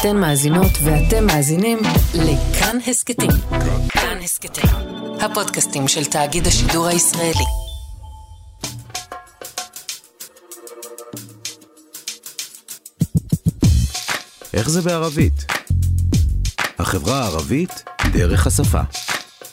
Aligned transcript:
אתן 0.00 0.16
מאזינות 0.16 0.72
ואתם 0.84 1.26
מאזינים 1.26 1.78
לכאן 2.14 2.78
הסכתים. 2.86 3.30
כאן 3.88 4.18
הסכתים, 4.24 4.70
הפודקאסטים 5.20 5.88
של 5.88 6.04
תאגיד 6.04 6.46
השידור 6.46 6.86
הישראלי. 6.86 7.44
איך 14.54 14.68
זה 14.68 14.82
בערבית? 14.82 15.44
החברה 16.78 17.22
הערבית 17.22 17.84
דרך 18.12 18.46
השפה. 18.46 18.80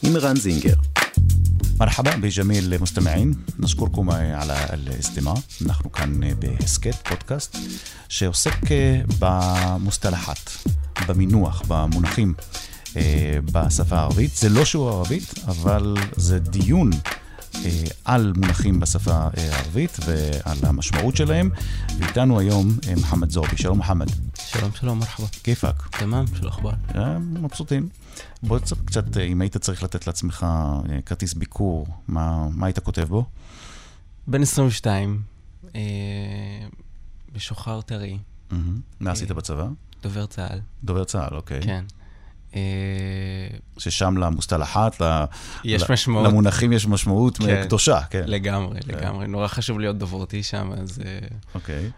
עם 0.04 0.16
ערן 0.16 0.36
זינגר. 0.36 0.93
مرحبا 1.83 2.17
بجميع 2.17 2.59
المستمعين 2.59 3.35
نشكركم 3.59 4.11
على 4.11 4.69
الاستماع 4.73 5.35
نحن 5.67 5.89
כאן 5.89 6.21
בהסכת, 6.39 6.95
פודקאסט, 7.09 7.57
שעוסק 8.09 8.57
במוסתלחת, 9.19 10.51
במינוח, 11.09 11.63
במונחים 11.69 12.35
בשפה 13.53 13.97
הערבית. 13.97 14.37
זה 14.37 14.49
לא 14.49 14.65
שיעור 14.65 14.91
ערבית, 14.91 15.35
אבל 15.47 15.97
זה 16.17 16.39
דיון 16.39 16.91
על 18.05 18.33
מונחים 18.37 18.81
בשפה 18.81 19.29
הערבית 19.37 19.97
ועל 20.07 20.59
המשמעות 20.63 21.17
שלהם. 21.17 21.51
ואיתנו 21.99 22.41
היום 22.41 22.77
מוחמד 22.97 23.31
זועבי. 23.31 23.57
שלום 23.57 23.77
מוחמד. 23.77 24.07
שלום 24.60 24.72
שלום, 24.74 25.00
מרחבה. 25.00 25.28
כיפאק? 25.44 25.88
תמם, 25.88 26.26
של 26.36 26.48
אכבר. 26.50 26.72
מבסוטים. 27.20 27.90
בוא 28.44 28.60
קצת, 28.86 29.18
אם 29.18 29.42
היית 29.42 29.58
צריך 29.58 29.84
לתת 29.84 30.08
לעצמך 30.08 30.46
כרטיס 31.06 31.34
ביקור, 31.34 31.88
מה, 32.08 32.48
מה 32.52 32.66
היית 32.66 32.80
כותב 32.80 33.04
בו? 33.04 33.26
בן 34.28 34.42
22, 34.42 35.22
אה, 35.76 35.82
משוחרר 37.36 37.82
טרי. 37.82 38.18
Mm-hmm. 38.52 38.56
מה 39.00 39.12
עשית 39.12 39.32
בצבא? 39.32 39.68
דובר 40.02 40.26
צה"ל. 40.26 40.60
דובר 40.84 41.04
צה"ל, 41.04 41.36
אוקיי. 41.36 41.62
כן. 41.62 41.86
אה, 42.56 42.60
ששם 43.78 44.18
למוסתלחת, 44.18 45.02
יש 45.64 45.90
משמעות. 45.90 46.28
למונחים 46.28 46.74
יש 46.74 46.88
משמעות 46.88 47.38
כן. 47.38 47.64
קדושה, 47.64 48.02
כן. 48.10 48.24
לגמרי, 48.28 48.82
כן. 48.82 48.96
לגמרי. 48.96 49.28
נורא 49.28 49.48
חשוב 49.48 49.80
להיות 49.80 49.98
דוברתי 49.98 50.44
שם, 50.44 50.72
אז... 50.78 51.00
אה, 51.06 51.28
אוקיי. 51.56 51.92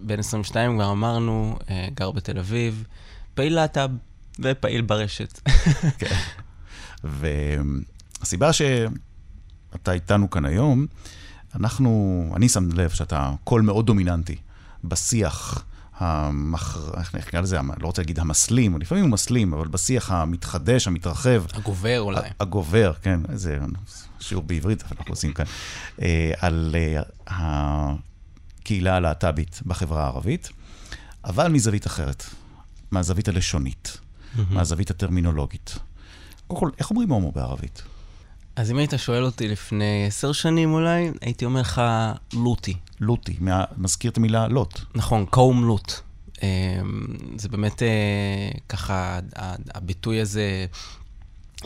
בן 0.00 0.18
22, 0.18 0.76
כבר 0.76 0.92
אמרנו, 0.92 1.58
אה, 1.70 1.88
גר 1.94 2.10
בתל 2.10 2.38
אביב, 2.38 2.84
פעיל 3.34 3.54
להט"ב 3.54 3.90
ופעיל 4.38 4.82
ברשת. 4.82 5.40
כן. 6.00 6.16
והסיבה 7.04 8.52
שאתה 8.52 9.92
איתנו 9.92 10.30
כאן 10.30 10.44
היום, 10.44 10.86
אנחנו, 11.54 12.32
אני 12.36 12.48
שם 12.48 12.68
לב 12.72 12.90
שאתה 12.90 13.32
קול 13.44 13.62
מאוד 13.62 13.86
דומיננטי 13.86 14.36
בשיח 14.84 15.64
המחר... 15.96 17.00
איך 17.00 17.14
נקרא 17.14 17.40
לזה? 17.40 17.58
לא 17.80 17.86
רוצה 17.86 18.02
להגיד 18.02 18.18
המסלים, 18.18 18.80
לפעמים 18.80 19.04
הוא 19.04 19.12
מסלים, 19.12 19.52
אבל 19.52 19.68
בשיח 19.68 20.10
המתחדש, 20.10 20.86
המתרחב. 20.86 21.42
הגובר 21.52 22.00
אולי. 22.00 22.28
הגובר, 22.40 22.92
כן, 23.02 23.20
איזה 23.28 23.58
שיעור 24.20 24.44
בעברית 24.44 24.82
אנחנו 24.82 25.12
עושים 25.12 25.32
כאן, 25.32 25.44
אה, 26.02 26.32
על 26.38 26.74
אה, 27.28 27.94
הקהילה 28.60 28.96
הלהט"בית 28.96 29.60
בחברה 29.66 30.04
הערבית, 30.04 30.48
אבל 31.24 31.48
מזווית 31.48 31.86
אחרת, 31.86 32.24
מהזווית 32.90 33.28
הלשונית, 33.28 33.98
מהזווית 34.50 34.90
הטרמינולוגית. 34.90 35.78
קודם 36.46 36.60
כל, 36.60 36.70
איך 36.78 36.90
אומרים 36.90 37.12
הומו 37.12 37.32
בערבית? 37.32 37.82
אז 38.56 38.70
אם 38.70 38.76
היית 38.76 38.92
שואל 38.96 39.24
אותי 39.24 39.48
לפני 39.48 40.06
עשר 40.06 40.32
שנים 40.32 40.72
אולי, 40.72 41.10
הייתי 41.20 41.44
אומר 41.44 41.60
לך 41.60 41.82
לוטי. 42.32 42.74
לוטי, 43.00 43.36
מה, 43.40 43.64
מזכיר 43.76 44.10
את 44.10 44.16
המילה 44.16 44.48
לוט. 44.48 44.80
נכון, 44.94 45.26
קום 45.26 45.64
לוט. 45.64 45.92
אמ, 46.42 46.46
זה 47.36 47.48
באמת 47.48 47.82
אה, 47.82 47.88
ככה, 48.68 49.18
הביטוי 49.74 50.20
הזה 50.20 50.66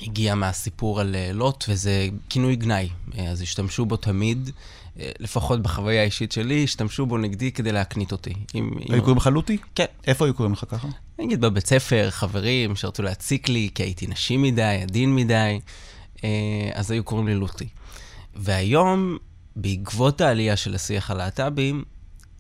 הגיע 0.03 0.35
מהסיפור 0.35 1.01
על 1.01 1.15
אה, 1.15 1.31
לוט, 1.33 1.65
וזה 1.69 2.09
כינוי 2.29 2.57
גנאי. 2.57 2.89
אה, 3.19 3.31
אז 3.31 3.43
השתמשו 3.43 3.87
בו 3.87 3.97
תמיד, 3.97 4.51
לפחות 4.97 5.63
בחוויה 5.63 6.01
האישית 6.01 6.33
שלי, 6.33 6.65
השתמשו 6.65 7.07
בו 7.07 7.19
נגדי 7.19 7.53
כדי 7.53 7.73
להקנית 7.73 8.13
אותי. 8.13 8.35
אם, 8.55 8.71
היו 8.89 9.01
קוראים 9.01 9.17
לך 9.17 9.27
לוטי? 9.27 9.59
כן. 9.75 9.85
איפה 10.07 10.25
היו 10.25 10.35
קוראים 10.35 10.53
לך 10.53 10.65
ככה? 10.69 10.89
נגיד 11.19 11.41
בבית 11.41 11.67
ספר, 11.67 12.11
חברים 12.11 12.77
שרצו 12.77 13.03
להציק 13.03 13.49
לי, 13.49 13.69
כי 13.75 13.83
הייתי 13.83 14.07
נשי 14.07 14.37
מדי, 14.37 14.79
עדין 14.83 15.15
מדי. 15.15 15.61
אז 16.75 16.91
היו 16.91 17.05
קוראים 17.05 17.29
לי 17.29 17.35
לוטי. 17.35 17.69
והיום, 18.35 19.19
בעקבות 19.57 20.21
העלייה 20.21 20.57
של 20.57 20.75
השיח 20.75 21.11
הלהט"בים, 21.11 21.85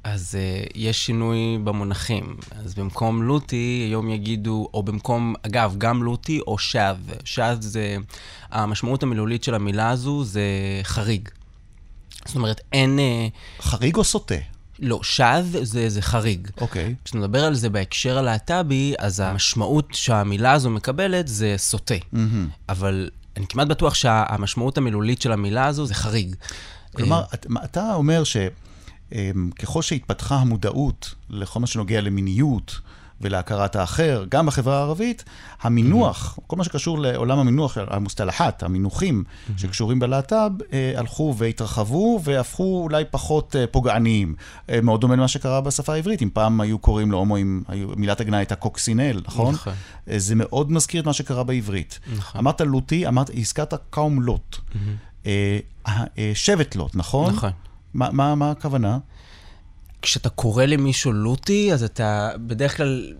אז 0.05 0.35
uh, 0.35 0.71
יש 0.75 1.07
שינוי 1.07 1.59
במונחים. 1.65 2.37
אז 2.65 2.75
במקום 2.75 3.23
לוטי, 3.23 3.87
היום 3.89 4.11
יגידו, 4.11 4.69
או 4.75 4.83
במקום, 4.83 5.35
אגב, 5.43 5.75
גם 5.79 6.03
לוטי 6.03 6.41
או 6.47 6.59
שב. 6.59 6.97
שב 7.25 7.57
זה, 7.61 7.97
המשמעות 8.51 9.03
המילולית 9.03 9.45
של 9.45 9.55
המילה 9.55 9.91
הזו 9.91 10.25
זה 10.25 10.43
חריג. 10.83 11.29
זאת 12.27 12.37
אומרת, 12.37 12.61
אין... 12.73 12.99
Uh, 12.99 13.63
חריג 13.63 13.97
או 13.97 14.05
סוטה? 14.05 14.35
לא, 14.79 15.01
שב 15.03 15.45
זה, 15.63 15.89
זה 15.89 16.03
חריג. 16.03 16.49
אוקיי. 16.61 16.95
Okay. 17.01 17.05
כשאתה 17.05 17.19
מדבר 17.19 17.45
על 17.45 17.55
זה 17.55 17.71
בהקשר 17.71 18.19
הלהט"בי, 18.19 18.95
אז 18.99 19.21
המשמעות 19.21 19.89
שהמילה 19.93 20.53
הזו 20.53 20.71
מקבלת 20.71 21.29
זה 21.29 21.55
סוטה. 21.57 21.95
Mm-hmm. 21.95 22.17
אבל 22.69 23.11
אני 23.37 23.47
כמעט 23.47 23.69
בטוח 23.69 23.95
שהמשמעות 23.95 24.79
המילולית 24.79 25.23
של 25.23 25.33
המילה 25.33 25.67
הזו 25.67 25.87
זה 25.87 25.95
חריג. 25.95 26.35
כלומר, 26.97 27.23
אתה 27.65 27.95
אומר 27.95 28.25
שככל 29.15 29.83
שהתפתחה 29.83 30.37
המודעות 30.37 31.15
לכל 31.31 31.61
מה 31.61 31.67
שנוגע 31.67 32.01
למיניות 32.01 32.81
ולהכרת 33.21 33.77
האחר, 33.77 34.25
גם 34.29 34.47
בחברה 34.47 34.79
הערבית, 34.79 35.25
המינוח, 35.63 36.39
כל 36.47 36.57
מה 36.57 36.65
שקשור 36.65 36.99
לעולם 36.99 37.39
המינוח, 37.39 37.79
המוסתלחת, 37.87 38.63
המינוחים 38.63 39.25
שקשורים 39.57 39.99
בלהט"ב, 39.99 40.51
הלכו 40.97 41.35
והתרחבו 41.39 42.21
והפכו 42.25 42.81
אולי 42.83 43.05
פחות 43.11 43.57
פוגעניים. 43.71 44.35
מאוד 44.83 45.01
דומה 45.01 45.17
למה 45.17 45.29
שקרה 45.29 45.61
בשפה 45.61 45.93
העברית. 45.93 46.23
אם 46.23 46.29
פעם 46.33 46.61
היו 46.61 46.79
קוראים 46.79 47.11
להומואים, 47.11 47.65
מילת 47.97 48.21
הגנאי 48.21 48.39
הייתה 48.39 48.55
קוקסינל, 48.55 49.21
נכון? 49.27 49.55
נכון. 49.55 49.73
זה 50.17 50.35
מאוד 50.35 50.73
מזכיר 50.73 51.01
את 51.01 51.07
מה 51.07 51.13
שקרה 51.13 51.45
בעברית. 51.45 51.99
נכון. 52.17 52.39
אמרת 52.39 52.61
לוטי, 52.61 53.09
אמרת, 53.09 53.31
הזכרת 53.37 53.75
קאום 53.91 54.23
לוט. 54.23 54.57
שבט 56.35 56.77
לוט, 56.77 56.95
נכון? 56.95 57.35
נכון. 57.35 57.51
מה, 57.94 58.10
מה, 58.12 58.34
מה 58.34 58.50
הכוונה? 58.50 58.99
כשאתה 60.03 60.28
קורא 60.28 60.65
למישהו 60.65 61.12
לוטי, 61.12 61.72
אז 61.72 61.82
אתה 61.82 62.31
בדרך 62.47 62.77
כלל, 62.77 63.15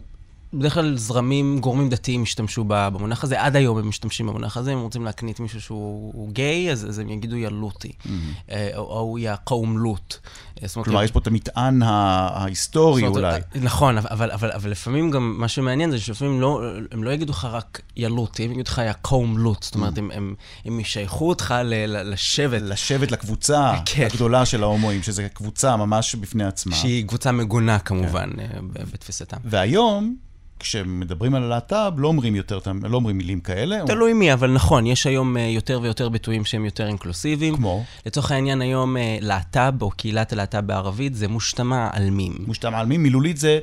בדרך 0.59 0.75
כלל 0.75 0.97
זרמים, 0.97 1.59
גורמים 1.61 1.89
דתיים 1.89 2.23
השתמשו 2.23 2.65
במונח 2.67 3.25
הזה, 3.25 3.43
עד 3.43 3.57
היום 3.57 3.79
הם 3.79 3.89
משתמשים 3.89 4.27
במונח 4.27 4.57
הזה, 4.57 4.73
אם 4.73 4.77
הם 4.79 4.85
רוצים 4.85 5.05
להקנית 5.05 5.41
מישהו 5.41 5.61
שהוא 5.61 6.33
גיי, 6.33 6.73
אז, 6.73 6.89
אז 6.89 6.99
הם 6.99 7.11
יגידו 7.11 7.37
יא 7.37 7.49
לוטי, 7.49 7.93
mm-hmm. 7.93 8.51
או, 8.77 8.83
או 8.83 9.19
יא 9.19 9.35
קאום 9.45 9.79
לוט. 9.79 10.17
כלומר, 10.85 11.03
יש 11.03 11.11
פה 11.11 11.19
את 11.19 11.27
המטען 11.27 11.83
ההיסטורי 11.83 13.07
אולי. 13.07 13.41
נכון, 13.55 13.99
אבל, 13.99 14.31
אבל, 14.31 14.53
אבל 14.53 14.71
לפעמים 14.71 15.11
גם, 15.11 15.35
מה 15.39 15.49
שמעניין 15.49 15.91
זה 15.91 16.01
שלפעמים 16.01 16.41
לא, 16.41 16.63
הם 16.91 17.05
לא 17.05 17.11
יגידו 17.11 17.33
לך 17.33 17.45
רק 17.51 17.81
יא 17.97 18.09
לוטי, 18.09 18.45
הם 18.45 18.53
יגידו 18.53 18.71
לך 18.71 18.83
יא 18.87 18.93
קאום 18.93 19.39
לוט. 19.39 19.63
זאת 19.63 19.75
אומרת, 19.75 19.99
הם, 19.99 20.11
הם, 20.11 20.35
הם 20.65 20.81
ישייכו 20.81 21.29
אותך 21.29 21.55
ל, 21.65 22.13
לשבט. 22.13 22.63
לשבט, 22.63 23.11
לקבוצה 23.11 23.75
כן. 23.85 24.09
הגדולה 24.13 24.47
של 24.47 24.63
ההומואים, 24.63 25.03
שזו 25.03 25.23
קבוצה 25.35 25.77
ממש 25.77 26.15
בפני 26.15 26.45
עצמה. 26.45 26.77
שהיא 26.77 27.07
קבוצה 27.09 27.33
מגונה 27.33 27.79
כמובן, 27.79 28.31
כן. 28.37 28.65
בתפיסתם. 28.93 29.37
והיום, 29.45 30.17
כשמדברים 30.65 31.35
על 31.35 31.43
הלהט"ב, 31.43 31.93
לא 31.97 32.09
אומרים 32.09 32.35
יותר, 32.37 32.59
לא 32.83 32.97
אומרים 32.97 33.19
מילים 33.19 33.41
כאלה. 33.41 33.83
תלוי 33.87 34.13
מי, 34.13 34.33
אבל 34.33 34.51
נכון, 34.51 34.87
יש 34.87 35.07
היום 35.07 35.37
יותר 35.37 35.81
ויותר 35.83 36.09
ביטויים 36.09 36.45
שהם 36.45 36.65
יותר 36.65 36.87
אינקלוסיביים. 36.87 37.57
כמו? 37.57 37.85
לצורך 38.07 38.31
העניין 38.31 38.63
היום, 38.63 38.97
להט"ב, 39.21 39.83
או 39.83 39.91
קהילת 39.91 40.33
הלהט"ב 40.33 40.61
בערבית, 40.61 41.15
זה 41.15 41.29
מושתמע 41.29 41.89
על 41.93 42.11
מים. 42.11 42.35
מושתמע 42.47 42.79
על 42.79 42.87
מים, 42.87 43.03
מילולית 43.03 43.37
זה 43.37 43.49
אה, 43.55 43.59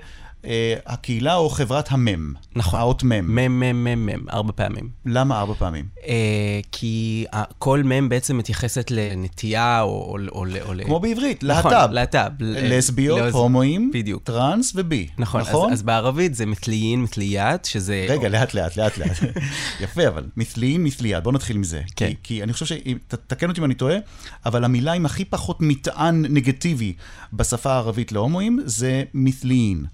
הקהילה 0.86 1.36
או 1.36 1.50
חברת 1.50 1.92
המם. 1.92 2.34
נכון. 2.56 2.80
האות 2.80 3.04
מם. 3.04 3.36
מם, 3.36 3.60
מם, 3.60 3.84
מם, 3.84 4.06
מם, 4.06 4.30
ארבע 4.30 4.52
פעמים. 4.56 4.90
למה 5.06 5.40
ארבע 5.40 5.54
פעמים? 5.54 5.86
אה, 6.08 6.60
כי 6.72 7.26
כל 7.60 7.84
מם 7.84 8.10
בעצם 8.10 8.38
מתייחסת 8.38 8.92
לנטייה, 8.92 9.82
או... 9.82 10.18
או 10.32 10.46
כמו 10.86 11.00
בעברית, 11.00 11.44
נכון, 11.44 11.72
להט"ב. 11.72 11.92
להט"ב. 11.92 12.32
לסביות, 12.40 13.20
לס... 13.22 13.34
הומואים. 13.34 13.92
טרנס 14.24 14.74
ובי. 14.76 15.08
נכון, 15.18 15.42
נכון? 15.42 15.74
אז, 15.74 15.84
בערבית 15.84 16.36
זה 16.36 16.46
מתליין, 16.46 17.02
מתליית, 17.02 17.66
שזה... 17.66 18.06
רגע, 18.10 18.30
לאט 18.30 18.54
לאט, 18.54 18.78
לאט 18.78 18.98
לאט. 18.98 19.18
יפה, 19.84 20.08
אבל 20.08 20.26
מתליין, 20.38 20.84
מתליית, 20.84 21.24
בוא 21.24 21.32
נתחיל 21.32 21.56
עם 21.56 21.64
זה. 21.64 21.82
כן. 21.96 22.08
כי, 22.08 22.16
כי 22.24 22.44
אני 22.44 22.54
חושב 22.54 22.66
ש... 22.66 22.72
תקן 23.28 23.50
אותי 23.50 23.60
אם 23.60 23.66
אני 23.66 23.74
טועה, 23.74 23.96
אבל 24.46 24.64
המילה 24.64 24.94
עם 24.94 25.06
הכי 25.06 25.26
פחות 25.26 25.58
מטען 25.60 26.26
נגטיבי 26.30 26.94
בשפה 27.34 27.72
הערבית 27.72 28.12
להומואים 28.12 28.60
זה 28.66 29.04
מתליין. 29.14 29.86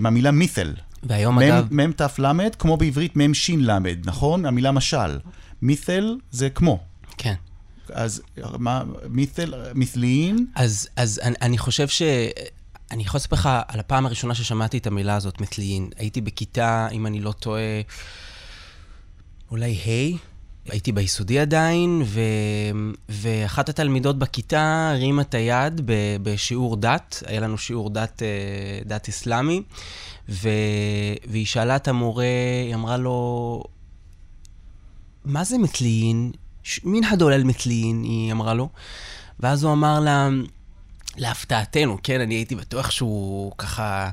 מהמילה 0.00 0.30
מית'ל. 0.30 0.74
והיום 1.02 1.38
אגב... 1.38 1.66
מם 1.70 1.92
למד, 2.18 2.54
כמו 2.58 2.76
בעברית 2.76 3.16
מם 3.16 3.34
למד, 3.60 3.98
נכון? 4.04 4.46
המילה 4.46 4.72
משל. 4.72 5.18
מית'ל 5.62 6.16
זה 6.30 6.50
כמו. 6.50 6.78
כן. 7.18 7.34
אז 7.92 8.22
מה, 8.58 8.82
מית'ל, 9.08 9.54
מית'ליים? 9.74 10.46
אז, 10.54 10.88
אז 10.96 11.20
אני, 11.22 11.34
אני 11.42 11.58
חושב 11.58 11.88
ש... 11.88 12.02
אני 12.90 13.02
יכול 13.02 13.18
לספר 13.18 13.36
לך 13.36 13.48
על 13.68 13.80
הפעם 13.80 14.06
הראשונה 14.06 14.34
ששמעתי 14.34 14.78
את 14.78 14.86
המילה 14.86 15.16
הזאת, 15.16 15.40
מתליין. 15.40 15.90
הייתי 15.96 16.20
בכיתה, 16.20 16.88
אם 16.92 17.06
אני 17.06 17.20
לא 17.20 17.32
טועה, 17.32 17.80
אולי 19.50 19.74
ה', 19.74 20.18
הייתי 20.68 20.92
ביסודי 20.92 21.38
עדיין, 21.38 22.02
ו... 22.04 22.20
ואחת 23.08 23.68
התלמידות 23.68 24.18
בכיתה 24.18 24.90
הרימה 24.94 25.22
את 25.22 25.34
היד 25.34 25.80
ב... 25.84 25.92
בשיעור 26.22 26.76
דת, 26.76 27.22
היה 27.26 27.40
לנו 27.40 27.58
שיעור 27.58 27.90
דת, 27.90 28.22
אה, 28.22 28.28
דת 28.86 29.08
אסלאמי, 29.08 29.62
ו... 30.28 30.48
והיא 31.26 31.46
שאלה 31.46 31.76
את 31.76 31.88
המורה, 31.88 32.24
היא 32.66 32.74
אמרה 32.74 32.96
לו, 32.96 33.62
מה 35.24 35.44
זה 35.44 35.58
מתליין? 35.58 36.32
מין 36.84 37.04
הדולל 37.04 37.44
מתליין, 37.44 38.02
היא 38.02 38.32
אמרה 38.32 38.54
לו. 38.54 38.68
ואז 39.40 39.64
הוא 39.64 39.72
אמר 39.72 40.00
לה, 40.00 40.28
להפתעתנו, 41.16 41.98
כן, 42.02 42.20
אני 42.20 42.34
הייתי 42.34 42.54
בטוח 42.54 42.90
שהוא 42.90 43.52
ככה 43.58 44.10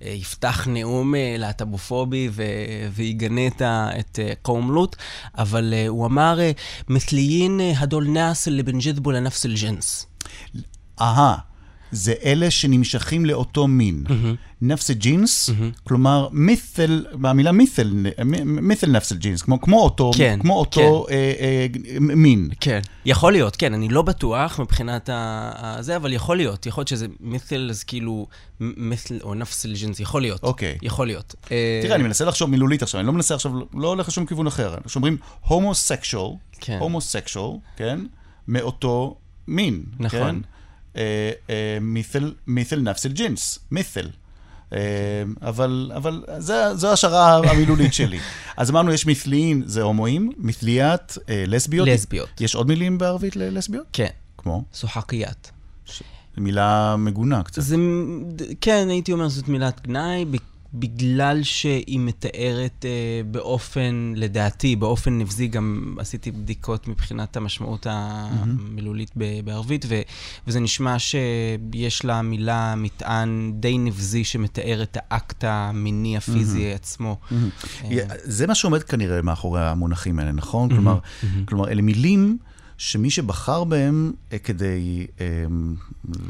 יפתח 0.00 0.66
נאום 0.70 1.14
אה, 1.14 1.34
להט"בופובי 1.38 2.30
ויגנה 2.92 3.46
את, 3.46 3.62
את 4.00 4.18
אה, 4.18 4.32
קום 4.42 4.70
לוט, 4.72 4.96
אבל 5.38 5.74
הוא 5.88 6.06
אמר, 6.06 6.38
מתליין 6.88 7.60
הדול 7.76 8.08
נאס 8.08 8.48
לבן 8.48 8.78
ג'דבו 8.78 9.10
לנפס 9.10 9.46
אל-ג'נס. 9.46 10.06
אהה. 11.00 11.47
זה 11.92 12.14
אלה 12.24 12.50
שנמשכים 12.50 13.26
לאותו 13.26 13.66
מין. 13.66 14.04
נפס 14.62 14.90
ג'ינס, 14.90 15.50
כלומר, 15.84 16.28
מית'ל, 16.32 17.06
במילה 17.12 17.52
מית'ל, 17.52 17.92
מית'ל 18.44 18.90
נפס 18.90 19.12
ג'ינס, 19.12 19.42
כמו, 19.42 19.82
אותו, 19.82 20.10
כן, 20.16 20.38
כמו 20.42 20.58
אותו 20.58 21.06
כן. 21.08 21.14
אה, 21.14 21.32
אה, 21.40 21.66
מין. 22.00 22.48
כן, 22.60 22.80
יכול 23.04 23.32
להיות, 23.32 23.56
כן, 23.56 23.74
אני 23.74 23.88
לא 23.88 24.02
בטוח 24.02 24.60
מבחינת 24.60 25.10
זה, 25.80 25.96
אבל 25.96 26.12
יכול 26.12 26.36
להיות. 26.36 26.66
יכול 26.66 26.80
להיות 26.80 26.88
שזה 26.88 27.06
מית'ל, 27.20 27.68
אז 27.70 27.84
כאילו, 27.84 28.26
מית'ל 28.60 29.18
או 29.22 29.34
נפס 29.34 29.66
ג'ינס, 29.66 30.00
יכול 30.00 30.22
להיות. 30.22 30.42
אוקיי. 30.42 30.78
יכול 30.82 31.06
להיות. 31.06 31.34
תראה, 31.82 31.94
אני 31.94 32.02
מנסה 32.02 32.24
לחשוב 32.24 32.50
מילולית 32.50 32.82
עכשיו, 32.82 33.00
אני 33.00 33.06
לא 33.06 33.12
מנסה 33.12 33.34
עכשיו, 33.34 33.52
לא 33.74 33.88
הולך 33.88 34.08
לשום 34.08 34.26
כיוון 34.26 34.46
אחר. 34.46 34.76
כשאומרים 34.86 35.16
הומוסקשואל, 35.40 36.34
הומוסקשואל, 36.78 37.56
כן, 37.76 38.00
מאותו 38.48 39.16
מין. 39.48 39.84
נכון. 39.98 40.42
אה, 40.96 41.30
אה, 41.50 41.78
מית'ל, 41.80 42.34
מית'ל 42.46 42.80
נפס 42.80 43.06
אל 43.06 43.12
ג'ינס, 43.12 43.58
מית'ל. 43.70 44.08
אה, 44.72 44.78
אבל, 45.42 45.92
אבל 45.96 46.24
זה, 46.38 46.74
זו 46.74 46.92
השערה 46.92 47.50
המילולית 47.50 47.94
שלי. 47.94 48.18
אז 48.56 48.70
אמרנו, 48.70 48.92
יש 48.92 49.06
מית'ליין, 49.06 49.62
זה 49.66 49.82
הומואים, 49.82 50.32
מת'ליית, 50.38 51.18
לסביות. 51.28 51.88
לסביות. 51.88 52.40
יש 52.40 52.54
עוד 52.54 52.68
מילים 52.68 52.98
בערבית 52.98 53.36
ללסביות? 53.36 53.86
כן. 53.92 54.10
כמו? 54.38 54.64
סוחקיית. 54.72 55.52
ש... 55.84 56.02
מילה 56.36 56.96
מגונה 56.98 57.42
קצת. 57.42 57.62
זה, 57.62 57.76
כן, 58.60 58.86
הייתי 58.90 59.12
אומר, 59.12 59.28
זאת 59.28 59.48
מילת 59.48 59.86
גנאי, 59.86 60.24
בגלל 60.74 61.42
שהיא 61.42 62.00
מתארת 62.00 62.84
אה, 62.84 63.20
באופן, 63.30 64.12
לדעתי, 64.16 64.76
באופן 64.76 65.18
נבזי, 65.18 65.48
גם 65.48 65.96
עשיתי 65.98 66.30
בדיקות 66.30 66.88
מבחינת 66.88 67.36
המשמעות 67.36 67.86
המילולית 67.90 69.10
בערבית, 69.44 69.84
ו, 69.88 70.00
וזה 70.46 70.60
נשמע 70.60 70.98
שיש 70.98 72.04
לה 72.04 72.22
מילה, 72.22 72.74
מטען 72.76 73.52
די 73.60 73.78
נבזי 73.78 74.24
שמתאר 74.24 74.82
את 74.82 74.96
האקט 75.00 75.44
המיני 75.44 76.16
הפיזי 76.16 76.72
עצמו. 76.72 77.16
אה. 77.84 78.04
זה 78.22 78.46
מה 78.46 78.54
שעומד 78.54 78.82
כנראה 78.82 79.22
מאחורי 79.22 79.64
המונחים 79.64 80.18
האלה, 80.18 80.32
נכון? 80.32 80.68
כלומר, 80.68 80.98
כלומר, 81.44 81.68
אלה 81.68 81.82
מילים... 81.82 82.38
שמי 82.78 83.10
שבחר 83.10 83.64
בהם 83.64 84.12
אה, 84.32 84.38
כדי 84.38 85.06
אה, 85.20 85.26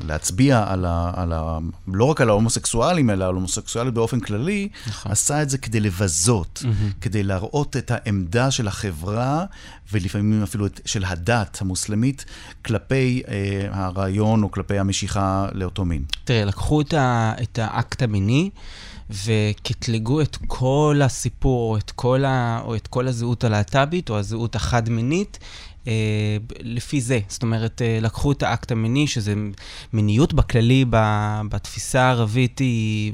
להצביע 0.05 0.65
על 0.69 0.85
ה, 0.85 1.13
על 1.17 1.33
ה... 1.33 1.59
לא 1.89 2.05
רק 2.05 2.21
על 2.21 2.29
ההומוסקסואלים, 2.29 3.11
אלא 3.11 3.25
על 3.25 3.31
ההומוסקסואליות 3.31 3.95
באופן 3.95 4.21
כללי, 4.21 4.69
נכון. 4.87 5.13
עשה 5.13 5.43
את 5.43 5.51
זה 5.51 5.59
כדי 5.59 5.81
לבזות, 5.81 6.63
mm-hmm. 6.65 7.01
כדי 7.01 7.23
להראות 7.23 7.77
את 7.77 7.91
העמדה 7.91 8.51
של 8.51 8.69
החברה, 8.69 9.45
ולפעמים 9.93 10.43
אפילו 10.43 10.67
את, 10.67 10.81
של 10.85 11.05
הדת 11.05 11.59
המוסלמית, 11.61 12.25
כלפי 12.65 13.23
אה, 13.29 13.69
הרעיון 13.73 14.43
או 14.43 14.51
כלפי 14.51 14.79
המשיכה 14.79 15.49
לאותו 15.53 15.85
מין. 15.85 16.05
תראה, 16.25 16.45
לקחו 16.45 16.81
את, 16.81 16.95
ה, 16.95 17.33
את 17.43 17.59
האקט 17.63 18.03
המיני, 18.03 18.51
וקטלגו 19.25 20.21
את 20.21 20.37
כל 20.47 21.01
הסיפור, 21.05 21.79
את 21.79 21.91
כל, 21.91 22.25
ה, 22.25 22.61
או 22.65 22.77
את 22.77 22.87
כל 22.87 23.09
הזהות 23.09 23.45
הלהט"בית, 23.45 24.11
או 24.11 24.19
הזהות 24.19 24.57
החד-מינית, 24.57 25.39
לפי 26.61 27.01
זה. 27.01 27.21
זאת 27.29 27.43
אומרת, 27.43 27.83
אה, 27.83 27.99
לקחו 28.01 28.33
את 28.33 28.43
האקט 28.43 28.73
המיני, 28.73 29.07
שזה 29.07 29.35
מיניות 29.93 30.33
בכללי, 30.33 30.85
בתפיסה 31.51 32.03
הערבית 32.03 32.59
היא 32.59 33.13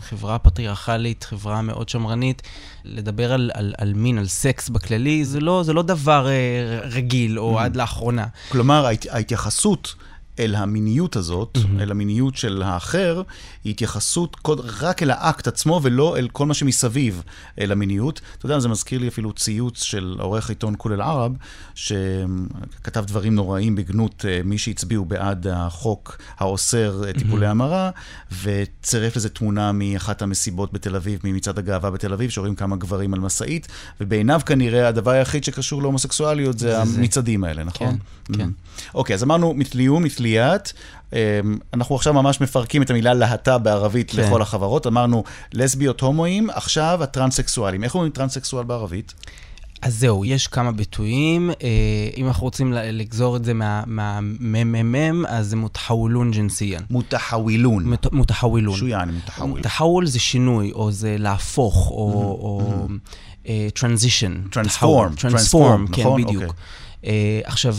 חברה 0.00 0.38
פטריארכלית, 0.38 1.24
חברה 1.24 1.62
מאוד 1.62 1.88
שמרנית. 1.88 2.42
לדבר 2.84 3.32
על, 3.32 3.50
על, 3.54 3.74
על 3.78 3.94
מין, 3.94 4.18
על 4.18 4.26
סקס 4.26 4.68
בכללי, 4.68 5.24
זה 5.24 5.40
לא, 5.40 5.62
זה 5.62 5.72
לא 5.72 5.82
דבר 5.82 6.28
אה, 6.28 6.80
רגיל 6.82 7.38
או 7.38 7.58
mm. 7.58 7.62
עד 7.62 7.76
לאחרונה. 7.76 8.26
כלומר, 8.48 8.86
ההתייחסות... 9.10 9.94
אל 10.38 10.54
המיניות 10.54 11.16
הזאת, 11.16 11.56
mm-hmm. 11.58 11.82
אל 11.82 11.90
המיניות 11.90 12.36
של 12.36 12.62
האחר, 12.62 13.22
היא 13.64 13.70
התייחסות 13.70 14.36
רק 14.80 15.02
אל 15.02 15.10
האקט 15.10 15.48
עצמו 15.48 15.80
ולא 15.82 16.16
אל 16.16 16.28
כל 16.32 16.46
מה 16.46 16.54
שמסביב 16.54 17.22
אל 17.60 17.72
המיניות. 17.72 18.20
אתה 18.38 18.46
יודע, 18.46 18.58
זה 18.58 18.68
מזכיר 18.68 18.98
לי 18.98 19.08
אפילו 19.08 19.32
ציוץ 19.32 19.82
של 19.82 20.16
עורך 20.20 20.48
עיתון 20.48 20.74
כולל 20.78 21.00
ערב, 21.00 21.32
שכתב 21.74 23.04
דברים 23.06 23.34
נוראים 23.34 23.74
בגנות 23.74 24.24
אה, 24.28 24.40
מי 24.44 24.58
שהצביעו 24.58 25.04
בעד 25.04 25.46
החוק 25.46 26.18
האוסר 26.38 27.04
אה, 27.06 27.12
טיפולי 27.12 27.46
mm-hmm. 27.46 27.50
המרה, 27.50 27.90
וצירף 28.42 29.16
לזה 29.16 29.28
תמונה 29.28 29.72
מאחת 29.72 30.22
המסיבות 30.22 30.72
בתל 30.72 30.96
אביב, 30.96 31.20
ממצעד 31.24 31.58
הגאווה 31.58 31.90
בתל 31.90 32.12
אביב, 32.12 32.30
שרואים 32.30 32.54
כמה 32.54 32.76
גברים 32.76 33.14
על 33.14 33.20
משאית, 33.20 33.68
ובעיניו 34.00 34.40
כנראה 34.46 34.88
הדבר 34.88 35.10
היחיד 35.10 35.44
שקשור 35.44 35.82
להומוסקסואליות 35.82 36.58
זה, 36.58 36.68
זה 36.68 36.82
המצעדים 36.82 37.40
זה. 37.40 37.48
האלה, 37.48 37.64
נכון? 37.64 37.96
כן, 38.24 38.34
כן. 38.34 38.48
אוקיי, 38.94 39.14
אז 39.14 39.22
אמרנו 39.22 39.54
מתליו, 39.54 40.00
מתליית. 40.00 40.21
אמ, 41.12 41.18
אנחנו 41.74 41.96
עכשיו 41.96 42.14
ממש 42.14 42.40
מפרקים 42.40 42.82
את 42.82 42.90
המילה 42.90 43.14
להט"ב 43.14 43.56
בערבית 43.62 44.10
כן. 44.10 44.22
לכל 44.22 44.42
החברות. 44.42 44.86
אמרנו 44.86 45.24
לסביות 45.54 46.00
הומואים, 46.00 46.50
עכשיו 46.50 47.02
הטרנסקסואלים. 47.02 47.84
איך 47.84 47.94
אומרים 47.94 48.12
טרנסקסואל 48.12 48.64
בערבית? 48.64 49.14
אז 49.82 49.98
זהו, 49.98 50.24
יש 50.24 50.46
כמה 50.46 50.72
ביטויים. 50.72 51.50
אה, 51.50 51.66
אם 52.16 52.26
אנחנו 52.26 52.42
רוצים 52.44 52.72
לגזור 52.72 53.36
את 53.36 53.44
זה 53.44 53.54
מהממ"מ, 53.54 55.26
אז 55.26 55.48
זה 55.48 55.56
מותחאולון 55.56 56.30
ג'נסיאן. 56.30 56.82
מותחאווילון. 56.90 57.94
מותחאווילון. 58.12 58.76
שו 58.76 58.86
יעני 58.86 59.12
מותחאוויל? 59.12 59.56
מותחאול 59.56 60.06
זה 60.06 60.18
שינוי, 60.18 60.72
או 60.72 60.92
זה 60.92 61.16
להפוך, 61.18 61.90
או 61.90 62.88
Transition. 63.74 64.42
Transform. 64.50 65.14
Transform, 65.14 65.86
כן, 65.86 66.02
נכון? 66.02 66.22
בדיוק. 66.22 66.44
אוקיי. 66.44 66.56
אה, 67.04 67.40
עכשיו, 67.44 67.76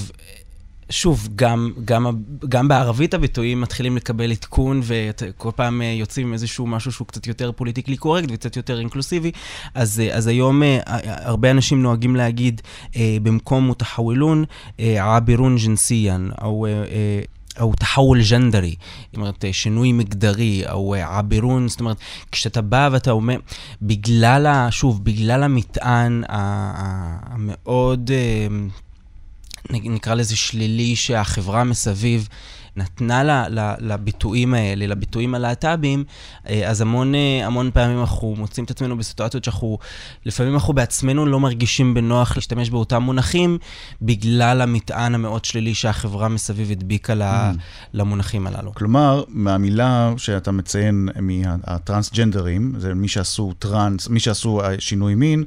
שוב, 0.89 1.27
גם, 1.35 1.71
גם, 1.85 2.07
גם 2.49 2.67
בערבית 2.67 3.13
הביטויים 3.13 3.61
מתחילים 3.61 3.95
לקבל 3.95 4.31
עדכון, 4.31 4.81
וכל 4.83 5.51
פעם 5.55 5.81
אה, 5.81 5.87
יוצאים 5.87 6.27
עם 6.27 6.33
איזשהו 6.33 6.67
משהו 6.67 6.91
שהוא 6.91 7.07
קצת 7.07 7.27
יותר 7.27 7.51
politically 7.51 7.97
correct 7.97 8.27
וקצת 8.31 8.57
יותר 8.57 8.79
אינקלוסיבי. 8.79 9.31
אז, 9.73 9.99
אה, 9.99 10.15
אז 10.15 10.27
היום 10.27 10.63
אה, 10.63 10.79
הרבה 11.05 11.51
אנשים 11.51 11.81
נוהגים 11.81 12.15
להגיד, 12.15 12.61
במקום 13.23 13.67
متحولون, 13.67 14.45
عابرون 14.99 15.55
جنسيا, 15.65 16.29
או... 16.41 16.67
או 17.59 17.73
تحول 17.79 18.19
جندري, 18.31 18.75
זאת 19.05 19.15
אומרת, 19.15 19.45
שינוי 19.51 19.91
מגדרי, 19.91 20.63
או 20.71 20.95
عابرون, 20.95 21.67
זאת 21.67 21.79
אומרת, 21.79 21.97
כשאתה 22.31 22.61
בא 22.61 22.89
ואתה 22.91 23.11
אומר, 23.11 23.37
בגלל, 23.81 24.67
שוב, 24.71 25.03
בגלל 25.03 25.43
המטען 25.43 26.23
המאוד 26.29 28.11
נקרא 29.69 30.13
לזה 30.13 30.35
שלילי, 30.35 30.95
שהחברה 30.95 31.63
מסביב 31.63 32.27
נתנה 32.77 33.45
לביטויים 33.79 34.53
האלה, 34.53 34.87
לביטויים 34.87 35.35
הלהט"בים, 35.35 36.03
אה, 36.49 36.69
אז 36.69 36.81
המון, 36.81 37.15
אה, 37.15 37.45
המון 37.45 37.71
פעמים 37.73 37.99
אנחנו 37.99 38.35
מוצאים 38.37 38.65
את 38.65 38.71
עצמנו 38.71 38.97
בסיטואציות 38.97 39.43
שאנחנו, 39.43 39.77
לפעמים 40.25 40.53
אנחנו 40.53 40.73
בעצמנו 40.73 41.25
לא 41.25 41.39
מרגישים 41.39 41.93
בנוח 41.93 42.35
להשתמש 42.35 42.69
באותם 42.69 43.01
מונחים, 43.01 43.57
בגלל 44.01 44.61
המטען 44.61 45.15
המאוד 45.15 45.45
שלילי 45.45 45.73
שהחברה 45.73 46.27
מסביב 46.27 46.71
הדביקה 46.71 47.13
mm. 47.13 47.57
למונחים 47.93 48.47
הללו. 48.47 48.73
כלומר, 48.73 49.23
מהמילה 49.27 50.13
שאתה 50.17 50.51
מציין 50.51 51.09
מהטרנסג'נדרים, 51.21 52.73
זה 52.77 52.93
מי 52.93 53.07
שעשו 53.07 53.53
טרנס, 53.59 54.07
מי 54.07 54.19
שעשו 54.19 54.61
אה, 54.61 54.75
שינוי 54.79 55.15
מין, 55.15 55.43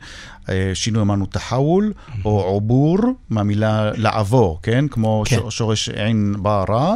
שינוי 0.75 1.02
אמרנו 1.02 1.26
תחאול, 1.26 1.92
או 2.25 2.42
עובור, 2.42 2.99
מהמילה 3.30 3.90
לעבור, 3.97 4.59
כן? 4.62 4.88
כמו 4.88 5.23
כן. 5.26 5.50
שורש 5.50 5.88
עין 5.88 6.35
בערה, 6.42 6.95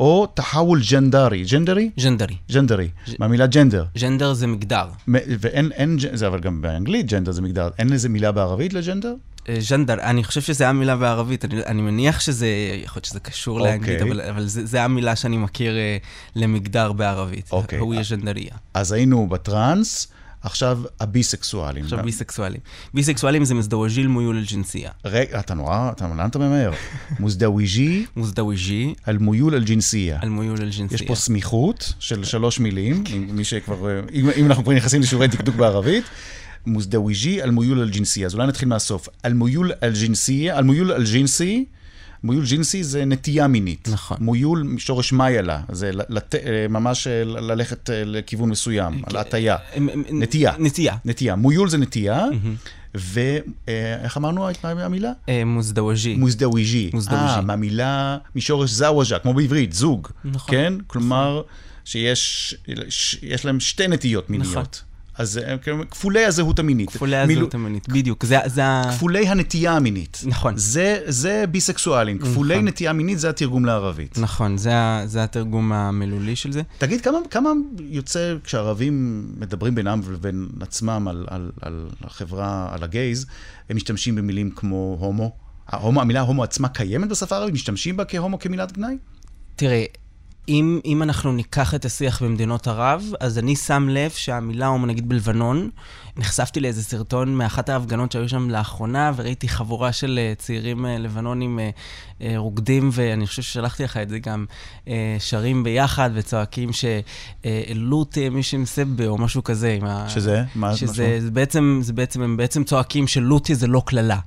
או 0.00 0.26
תחאול 0.34 0.80
ג'נדרי. 0.90 1.44
ג'נדרי? 1.44 1.90
ג'נדרי. 2.00 2.36
ג'נדרי, 2.52 2.88
מהמילה 3.18 3.46
ג'נדר. 3.46 3.84
ג'נדר 3.98 4.32
זה 4.32 4.46
מגדר. 4.46 4.86
ואין, 5.08 5.72
אין, 5.72 5.98
זה 6.12 6.26
אבל 6.26 6.40
גם 6.40 6.62
באנגלית 6.62 7.06
ג'נדר 7.06 7.32
זה 7.32 7.42
מגדר. 7.42 7.68
אין 7.78 7.88
לזה 7.88 8.08
מילה 8.08 8.32
בערבית 8.32 8.72
לג'נדר? 8.72 9.14
אה, 9.48 9.56
ז'נדר, 9.60 9.94
אני 9.94 10.24
חושב 10.24 10.40
שזה 10.40 10.68
המילה 10.68 10.96
בערבית, 10.96 11.44
אני, 11.44 11.64
אני 11.66 11.82
מניח 11.82 12.20
שזה, 12.20 12.46
יכול 12.84 12.98
להיות 12.98 13.04
שזה 13.04 13.20
קשור 13.20 13.60
אוקיי. 13.60 13.72
לאנגלית, 13.72 14.02
אבל, 14.02 14.20
אבל 14.20 14.46
זה, 14.46 14.66
זה 14.66 14.82
המילה 14.82 15.16
שאני 15.16 15.36
מכיר 15.36 15.76
אה, 15.76 15.96
למגדר 16.36 16.92
בערבית. 16.92 17.52
אוקיי. 17.52 17.78
הוא 17.78 17.94
ז'נדריה. 18.02 18.54
אז 18.74 18.92
היינו 18.92 19.26
בטראנס, 19.28 20.08
עכשיו 20.42 20.80
הביסקסואלים. 21.00 21.84
עכשיו 21.84 22.02
ביסקסואלים. 22.04 22.60
ביסקסואלים 22.94 23.44
זה 23.44 23.54
מזדווג'יל 23.54 24.06
מויול 24.06 24.36
אל-ג'נסיה. 24.36 24.90
רגע, 25.04 25.40
אתה 25.40 25.54
נורא, 25.54 25.90
אתה, 25.92 26.08
לאן 26.08 26.28
אתה 26.28 26.38
ממהר? 26.38 26.70
מוזדאוויג'י 27.18 28.06
מוזדווג'י 28.16 28.94
אל-מויול 29.08 29.54
אל-ג'נסיה. 29.54 30.18
אל-מויול 30.22 30.58
אל-ג'נסיה. 30.60 30.94
יש 30.94 31.02
פה 31.02 31.14
סמיכות 31.14 31.92
של 31.98 32.24
שלוש 32.24 32.60
מילים, 32.60 33.04
מי 33.28 33.44
שכבר, 33.44 34.00
אם, 34.12 34.46
אנחנו 34.46 34.64
כבר 34.64 34.72
נכנסים 34.72 35.00
לשיעורי 35.00 35.28
דקדוק 35.28 35.54
בערבית. 35.54 36.04
מוזדאוויג'י 36.66 37.42
אל-מויול 37.42 37.80
אל-ג'נסיה. 37.80 38.26
אז 38.26 38.34
אולי 38.34 38.46
נתחיל 38.46 38.68
מהסוף. 38.68 39.08
אל-מויול 39.24 39.72
אל-ג'נסיה, 39.82 40.58
אל-מויול 40.58 40.92
אל-ג'נסי, 40.92 41.64
מויול 42.22 42.44
ג'ינסי 42.44 42.84
זה 42.84 43.04
נטייה 43.04 43.46
מינית. 43.46 43.88
נכון. 43.92 44.16
מויול 44.20 44.62
משורש 44.62 45.12
מאיילה, 45.12 45.60
זה 45.72 45.90
לת, 45.92 46.34
אה, 46.34 46.66
ממש 46.68 47.06
אה, 47.06 47.24
ללכת 47.24 47.90
אה, 47.90 48.02
לכיוון 48.04 48.48
מסוים, 48.48 49.02
על 49.06 49.16
הטיה. 49.16 49.56
נטייה. 50.12 50.52
נטייה. 50.58 50.96
נטייה. 51.04 51.36
מויול 51.36 51.68
זה 51.68 51.78
נטייה, 51.78 52.26
ואיך 52.94 54.16
אמרנו 54.16 54.48
המילה? 54.82 55.12
מוזדווג'י. 55.46 56.14
מוזדאוויג'י. 56.14 56.90
מוזדאוויג'י. 56.92 57.32
אה, 57.32 57.40
מהמילה, 57.40 58.18
משורש 58.36 58.70
זאווג'ה, 58.70 59.18
כמו 59.18 59.34
בעברית, 59.34 59.72
זוג. 59.72 60.08
נכון. 60.24 60.54
כן? 60.54 60.72
כלומר, 60.86 61.42
שיש 61.84 63.44
להם 63.44 63.60
שתי 63.60 63.88
נטיות 63.88 64.30
מיניות. 64.30 64.82
אז 65.18 65.38
אה, 65.38 65.58
כאילו, 65.58 65.90
כפולי 65.90 66.24
הזהות 66.24 66.58
המינית. 66.58 66.90
כפולי 66.90 67.16
הזהות 67.16 67.54
המינית, 67.54 67.88
בדיוק. 67.88 68.24
זה 68.24 68.38
זה. 68.46 68.62
כפולי 68.90 69.28
הנטייה 69.28 69.72
המינית. 69.72 70.22
נכון. 70.26 70.56
זה, 70.56 71.00
זה 71.06 71.44
ביסקסואלים. 71.50 72.18
כפולי 72.18 72.54
נכון. 72.54 72.68
נטייה 72.68 72.92
מינית 72.92 73.18
זה 73.18 73.28
התרגום 73.28 73.64
לערבית. 73.64 74.18
נכון, 74.18 74.56
זה 74.56 74.72
זה 75.04 75.24
התרגום 75.24 75.72
המילולי 75.72 76.36
של 76.36 76.52
זה. 76.52 76.62
תגיד, 76.78 77.00
כמה, 77.00 77.18
כמה 77.30 77.50
יוצא 77.80 78.34
כשערבים 78.44 79.24
מדברים 79.38 79.74
בינם 79.74 80.00
ובין 80.04 80.48
עצמם 80.60 81.08
על, 81.08 81.26
על, 81.28 81.50
על 81.60 81.86
החברה, 82.04 82.68
על 82.72 82.82
הגייז, 82.82 83.26
הם 83.70 83.76
משתמשים 83.76 84.14
במילים 84.14 84.50
כמו 84.50 84.96
הומו? 85.00 85.32
ההומו, 85.68 86.00
המילה 86.00 86.20
הומו 86.20 86.42
עצמה 86.42 86.68
קיימת 86.68 87.08
בשפה 87.08 87.36
הערבית? 87.36 87.54
משתמשים 87.54 87.96
בה 87.96 88.04
כהומו 88.04 88.38
כמילת 88.38 88.72
גנאי? 88.72 88.96
תראה, 89.56 89.84
אם, 90.48 90.80
אם 90.84 91.02
אנחנו 91.02 91.32
ניקח 91.32 91.74
את 91.74 91.84
השיח 91.84 92.22
במדינות 92.22 92.68
ערב, 92.68 93.04
אז 93.20 93.38
אני 93.38 93.56
שם 93.56 93.88
לב 93.88 94.10
שהמילה 94.10 94.66
הומו, 94.66 94.86
נגיד 94.86 95.08
בלבנון, 95.08 95.70
נחשפתי 96.18 96.60
לאיזה 96.60 96.82
סרטון 96.82 97.34
מאחת 97.34 97.68
ההפגנות 97.68 98.12
שהיו 98.12 98.28
שם 98.28 98.50
לאחרונה, 98.50 99.12
וראיתי 99.16 99.48
חבורה 99.48 99.92
של 99.92 100.18
אה, 100.22 100.32
צעירים 100.38 100.86
אה, 100.86 100.98
לבנונים 100.98 101.58
אה, 102.20 102.34
רוקדים, 102.36 102.90
ואני 102.92 103.26
חושב 103.26 103.42
ששלחתי 103.42 103.82
לך 103.84 103.96
את 103.96 104.08
זה 104.08 104.18
גם, 104.18 104.44
שרים 105.18 105.64
ביחד 105.64 106.10
וצועקים 106.14 106.70
שלוט 106.72 108.18
מישם 108.30 108.64
סבה 108.64 109.06
או 109.06 109.18
משהו 109.18 109.44
כזה. 109.44 109.76
עם 109.80 109.86
ה... 109.86 110.08
שזה? 110.08 110.44
מה 110.54 110.76
שזה 110.76 110.92
משמעות? 110.92 111.22
זה 111.22 111.30
בעצם, 111.30 111.80
זה 111.82 111.92
בעצם, 111.92 112.22
הם 112.22 112.36
בעצם 112.36 112.64
צועקים 112.64 113.06
שלוטי 113.06 113.54
זה 113.54 113.66
לא 113.66 113.82
קללה. 113.86 114.18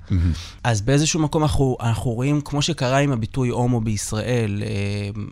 אז 0.64 0.82
באיזשהו 0.82 1.20
מקום 1.20 1.44
אנחנו, 1.44 1.78
אנחנו 1.82 2.12
רואים, 2.12 2.42
כמו 2.42 2.62
שקרה 2.62 2.98
עם 2.98 3.12
הביטוי 3.12 3.50
הומו 3.50 3.82
בישראל, 3.82 4.64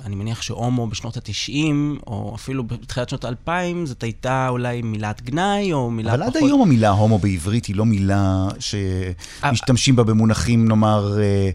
אני 0.05 0.15
מניח 0.15 0.41
שהומו 0.41 0.78
בשנות 0.87 1.17
ה-90, 1.17 1.73
או 2.07 2.31
אפילו 2.35 2.63
בתחילת 2.63 3.09
שנות 3.09 3.25
ה-2000, 3.25 3.51
זאת 3.85 4.03
הייתה 4.03 4.47
אולי 4.49 4.81
מילת 4.81 5.21
גנאי, 5.21 5.73
או 5.73 5.91
מילה 5.91 6.13
אבל 6.13 6.21
פחות... 6.21 6.35
עד 6.35 6.43
היום 6.43 6.61
המילה 6.61 6.89
הומו 6.89 7.19
בעברית 7.19 7.65
היא 7.65 7.75
לא 7.75 7.85
מילה 7.85 8.47
שמשתמשים 8.59 9.95
בה 9.95 10.03
במונחים, 10.03 10.67
נאמר, 10.67 11.19
אה, 11.19 11.49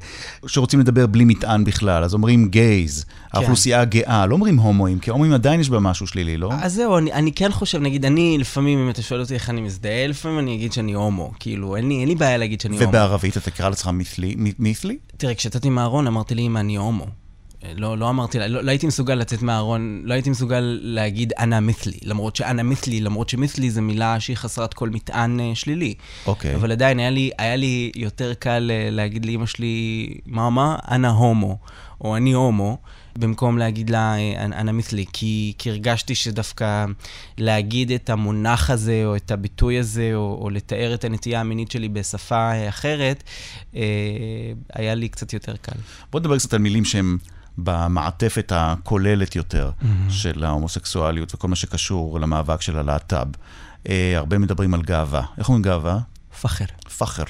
שרוצים 0.47 0.81
לדבר 0.81 1.07
בלי 1.07 1.25
מטען 1.25 1.65
בכלל. 1.65 2.05
אז 2.05 2.15
אומרים 2.15 2.49
גייז, 2.49 3.05
האוכלוסייה 3.33 3.81
הגאה, 3.81 4.27
לא 4.27 4.35
אומרים 4.35 4.57
הומואים, 4.57 4.99
כי 4.99 5.11
הומואים 5.11 5.33
עדיין 5.33 5.61
יש 5.61 5.71
בה 5.71 5.81
משהו 5.81 6.07
שלילי, 6.07 6.37
לא? 6.37 6.51
אז 6.63 6.75
זהו, 6.75 6.99
אני, 6.99 7.13
אני 7.13 7.33
כן 7.33 7.53
חושב, 7.53 7.81
נגיד, 7.81 8.05
אני 8.05 8.37
לפעמים, 8.39 8.79
אם 8.79 8.91
אתה 8.91 9.03
שואל 9.03 9.21
אותי 9.21 9.35
איך 9.35 9.51
אני 9.51 9.61
מזדהה, 9.61 10.07
לפעמים 10.07 10.39
אני 10.39 10.55
אגיד 10.55 10.73
שאני 10.73 10.93
הומו. 10.93 11.33
כאילו, 11.41 11.77
אין 11.77 11.89
לי, 11.89 12.01
אין 12.01 12.09
לי 12.09 12.15
בעיה 12.15 12.37
להגיד 12.37 12.61
שאני 12.61 12.77
הומו. 12.77 12.89
ובערבית 12.89 13.37
אתה 13.37 13.51
תקרא 13.51 13.69
לעצמך 13.69 13.91
מית'לי? 14.59 14.97
תראה, 15.17 15.35
כשיצאתי 15.35 15.71
מהארון 15.71 16.07
אמרתי 16.07 16.35
לאמא, 16.35 16.59
אני 16.59 16.77
הומו. 16.77 17.07
לא, 17.77 17.99
לא 17.99 18.11
אמרתי 18.11 18.39
לה, 18.39 18.49
לא, 18.49 18.65
לא 18.65 18.71
הייתי 18.71 18.87
מסוגל 18.87 19.15
לצאת 19.15 19.43
מהארון, 19.43 20.03
לא 20.05 20.15
הייתי 20.15 20.31
מסוגל 20.31 20.79
להגיד 20.83 21.33
אנא 21.39 21.61
מית'לי, 21.61 21.99
למרות 22.03 22.37
שאנא 22.37 22.63
מית'לי, 22.63 23.01
למרות 23.01 23.29
שמית'לי 23.29 23.71
זו 23.71 23.83
מילה 23.83 24.21
שהיא 24.21 24.37
חסרת 24.37 24.75
כל 24.75 24.91
מטען 24.91 25.41
אה, 25.41 25.51
שלילי. 25.55 25.95
אוקיי. 26.27 26.55
אבל 26.55 26.73
עדיין 26.73 26.99
היה 26.99 27.11
לי, 27.11 27.31
היה 27.39 27.57
לי 27.57 27.93
יותר 27.97 28.35
קל 28.35 28.71
אה, 28.71 28.91
להגיד 28.91 29.27
לאמא 29.27 29.47
שלי, 29.47 30.09
מאמה, 30.27 30.77
אנא 30.91 31.07
הומו, 31.07 31.59
או 32.01 32.17
אני 32.17 32.33
הומו, 32.33 32.79
במקום 33.19 33.59
להגיד 33.59 33.91
לה 33.91 34.17
אה, 34.17 34.45
אנא 34.45 34.73
מית'לי, 34.73 35.05
כי, 35.13 35.53
כי 35.59 35.71
הרגשתי 35.71 36.15
שדווקא 36.15 36.85
להגיד 37.39 37.93
את 37.93 38.11
המונח 38.11 38.71
הזה, 38.71 39.03
או 39.05 39.17
את 39.17 39.31
הביטוי 39.31 39.79
הזה, 39.79 40.11
או, 40.15 40.39
או 40.43 40.51
לתאר 40.51 40.95
את 40.95 41.05
הנטייה 41.05 41.41
המינית 41.41 41.71
שלי 41.71 41.89
בשפה 41.89 42.69
אחרת, 42.69 43.23
אה, 43.77 43.83
היה 44.73 44.95
לי 44.95 45.09
קצת 45.09 45.33
יותר 45.33 45.57
קל. 45.57 45.79
בוא 46.11 46.21
נדבר 46.21 46.39
קצת 46.39 46.55
על 46.55 46.59
מילים 46.59 46.85
שהן 46.85 47.17
במעטפת 47.59 48.53
הכוללת 48.55 49.37
יותר 49.37 49.71
של 50.09 50.45
ההומוסקסואליות 50.45 51.35
וכל 51.35 51.49
מה 51.49 51.57
שקשור 51.57 52.21
למאבק 52.21 52.61
של 52.61 52.79
הלהט"ב. 52.79 53.27
אה, 53.89 54.13
הרבה 54.17 54.39
מדברים 54.39 54.75
על 54.75 54.83
גאווה. 54.83 55.23
איך 55.39 55.49
אומרים 55.49 55.63
גאווה? 55.63 55.99
פחר. 56.41 56.65
פחר. 56.99 57.25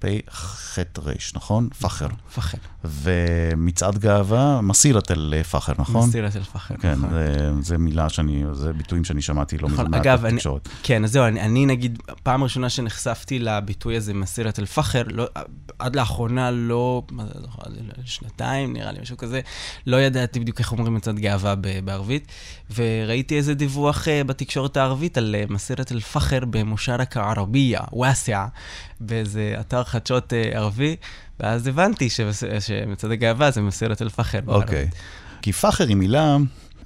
כן. 0.00 0.08
פ'-ח' 0.08 0.78
ר', 1.04 1.12
נכון? 1.34 1.68
פחר. 1.80 2.08
פחר. 2.34 2.58
ומצעד 2.84 3.98
גאווה, 3.98 4.60
מסירת 4.60 5.10
אל 5.10 5.42
פחר, 5.42 5.72
נכון? 5.78 6.08
מסירת 6.08 6.36
אל 6.36 6.42
פחר. 6.42 6.74
כן, 6.76 6.92
נכון. 6.92 7.10
זה, 7.10 7.50
זה 7.62 7.78
מילה 7.78 8.08
שאני, 8.08 8.44
זה 8.52 8.72
ביטויים 8.72 9.04
שאני 9.04 9.22
שמעתי 9.22 9.58
לא 9.58 9.68
נכון, 9.68 9.86
מזמן 9.86 10.08
אני, 10.08 10.32
בתקשורת. 10.32 10.68
כן, 10.82 11.04
אז 11.04 11.12
זהו, 11.12 11.24
אני, 11.24 11.40
אני 11.40 11.66
נגיד, 11.66 11.98
פעם 12.22 12.42
ראשונה 12.42 12.68
שנחשפתי 12.68 13.38
לביטוי 13.38 13.96
הזה, 13.96 14.14
מסירת 14.14 14.58
אל-פחר, 14.58 15.02
לא, 15.10 15.26
עד 15.78 15.96
לאחרונה 15.96 16.50
לא, 16.50 17.02
מה 17.10 17.24
זה, 17.26 17.32
לא, 17.40 17.48
שנתיים 18.04 18.72
נראה 18.72 18.92
לי, 18.92 19.00
משהו 19.00 19.16
כזה, 19.16 19.40
לא 19.86 19.96
ידעתי 19.96 20.40
בדיוק 20.40 20.58
איך 20.58 20.72
אומרים 20.72 20.94
מצד 20.94 21.18
גאווה 21.18 21.54
בערבית, 21.84 22.26
וראיתי 22.74 23.36
איזה 23.36 23.54
דיווח 23.54 24.04
uh, 24.04 24.26
בתקשורת 24.26 24.76
הערבית 24.76 25.18
על 25.18 25.34
uh, 25.48 25.52
מסירת 25.52 25.92
אל-פחר 25.92 26.44
במושרקה 26.44 27.30
ערבייה, 27.30 27.80
וואסיה, 27.92 28.46
באיזה 29.00 29.56
אתר 29.60 29.77
חדשות 29.84 30.32
uh, 30.32 30.56
ערבי, 30.56 30.96
ואז 31.40 31.66
הבנתי 31.66 32.08
שמצד 32.60 33.10
הגאווה 33.10 33.50
זה 33.50 33.60
מסירת 33.60 34.02
אל-פחר. 34.02 34.38
אוקיי. 34.46 34.76
בערבית. 34.76 34.94
כי 35.42 35.52
פחר 35.52 35.84
היא 35.88 35.96
מילה, 35.96 36.36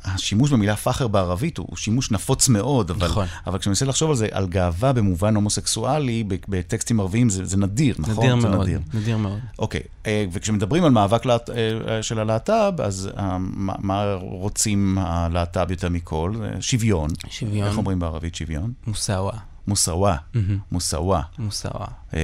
השימוש 0.04 0.50
במילה 0.50 0.76
פחר 0.76 1.08
בערבית 1.08 1.58
הוא, 1.58 1.76
שימוש 1.76 2.11
נפוץ 2.11 2.49
מאוד, 2.49 2.90
אבל, 2.90 3.06
נכון. 3.08 3.26
אבל 3.46 3.58
כשאני 3.58 3.70
מנסה 3.70 3.84
לחשוב 3.84 4.11
על 4.11 4.16
זה, 4.16 4.28
על 4.30 4.46
גאווה 4.46 4.92
במובן 4.92 5.34
הומוסקסואלי, 5.34 6.25
בטקסטים 6.49 7.00
ערביים, 7.00 7.30
זה, 7.30 7.44
זה 7.44 7.56
נדיר, 7.56 7.94
נכון? 7.99 8.14
נדיר 8.25 8.40
זה 8.40 8.49
מאוד, 8.49 8.62
נדיר. 8.62 8.80
נדיר 8.94 9.16
מאוד. 9.16 9.38
אוקיי, 9.58 9.80
אה, 10.06 10.25
וכשמדברים 10.32 10.84
על 10.84 10.90
מאבק 10.90 11.25
להט- 11.26 11.50
אה, 11.50 12.02
של 12.02 12.18
הלהט"ב, 12.18 12.80
אז 12.80 13.11
אה, 13.18 13.37
מה 13.40 13.72
מה 13.78 14.14
רוצים 14.20 14.99
הלהט"ב 15.00 15.66
יותר 15.70 15.88
מכל? 15.88 16.32
אה, 16.44 16.61
שוויון. 16.61 17.11
שוויון. 17.30 17.68
איך 17.68 17.76
אומרים 17.78 17.99
בערבית 17.99 18.34
שוויון? 18.34 18.72
מוסאווה. 18.87 19.32
מוסאווה. 19.66 20.16
מוסאווה. 20.73 21.23
מוסאווה. 21.38 21.87
אה, 22.14 22.21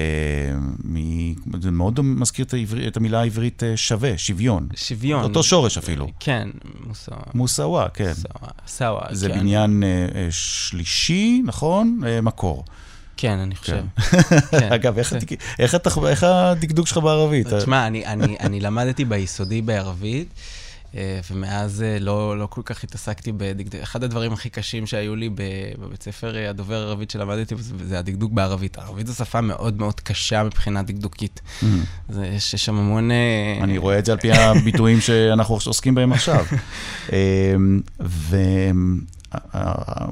זה 1.60 1.70
מאוד 1.70 2.00
מזכיר 2.00 2.44
את, 2.44 2.54
העברי, 2.54 2.88
את 2.88 2.96
המילה 2.96 3.20
העברית 3.20 3.62
אה, 3.62 3.76
שווה, 3.76 4.18
שוויון. 4.18 4.68
שוויון. 4.76 5.22
אותו 5.24 5.42
שורש 5.42 5.78
אפילו. 5.78 6.08
כן, 6.20 6.48
מוסאווה. 6.86 7.22
מוסאווה, 7.34 7.88
כן. 7.94 8.12
סאווה, 8.14 8.48
סאווה, 8.66 9.00
זה 9.10 9.28
כן. 9.28 9.38
בניין 9.40 9.82
אה, 9.82 9.88
אה, 10.14 10.28
שלישי, 10.30 11.42
נכון? 11.44 12.00
אה, 12.06 12.20
מקור. 12.20 12.64
כן, 13.16 13.38
אני 13.38 13.56
חושב. 13.56 13.84
אגב, 14.74 14.98
איך 14.98 15.12
התק- 15.12 15.38
איך 15.58 15.74
התח- 15.74 15.98
איך 16.08 16.22
הדקדוק 16.22 16.86
שלך 16.86 16.98
בערבית? 16.98 17.46
תשמע, 17.46 17.86
אני, 17.86 18.06
אני, 18.06 18.36
אני 18.40 18.60
למדתי 18.60 19.04
ביסודי 19.04 19.62
בערבית, 19.62 20.28
אה, 20.28 20.67
ומאז 21.30 21.82
אה, 21.82 21.98
לא, 22.00 22.38
לא 22.38 22.46
כל 22.46 22.60
כך 22.64 22.84
התעסקתי 22.84 23.32
בדקדוק. 23.32 23.80
אחד 23.82 24.04
הדברים 24.04 24.32
הכי 24.32 24.50
קשים 24.50 24.86
שהיו 24.86 25.16
לי 25.16 25.30
בבית 25.78 26.02
ספר 26.02 26.36
אה, 26.36 26.50
הדובר 26.50 26.74
ערבית 26.74 27.10
שלמדתי, 27.10 27.54
זה, 27.58 27.98
הדקדוק 27.98 28.32
בערבית. 28.32 28.78
ערבית 28.78 29.06
זו 29.06 29.14
שפה 29.14 29.40
מאוד 29.40 29.78
מאוד 29.78 30.00
קשה 30.00 30.42
מבחינה 30.44 30.82
דקדוקית. 30.82 31.40
זה, 32.08 32.26
יש 32.26 32.54
שם 32.54 32.74
המון... 32.78 33.10
אה, 33.10 33.58
אני 33.62 33.78
רואה 33.78 33.98
את 33.98 34.04
זה 34.04 34.12
על 34.12 34.18
פי 34.18 34.32
הביטויים 34.32 35.00
שאנחנו 35.00 35.58
עוסקים 35.66 35.94
בהם 35.94 36.12
עכשיו. 36.12 36.44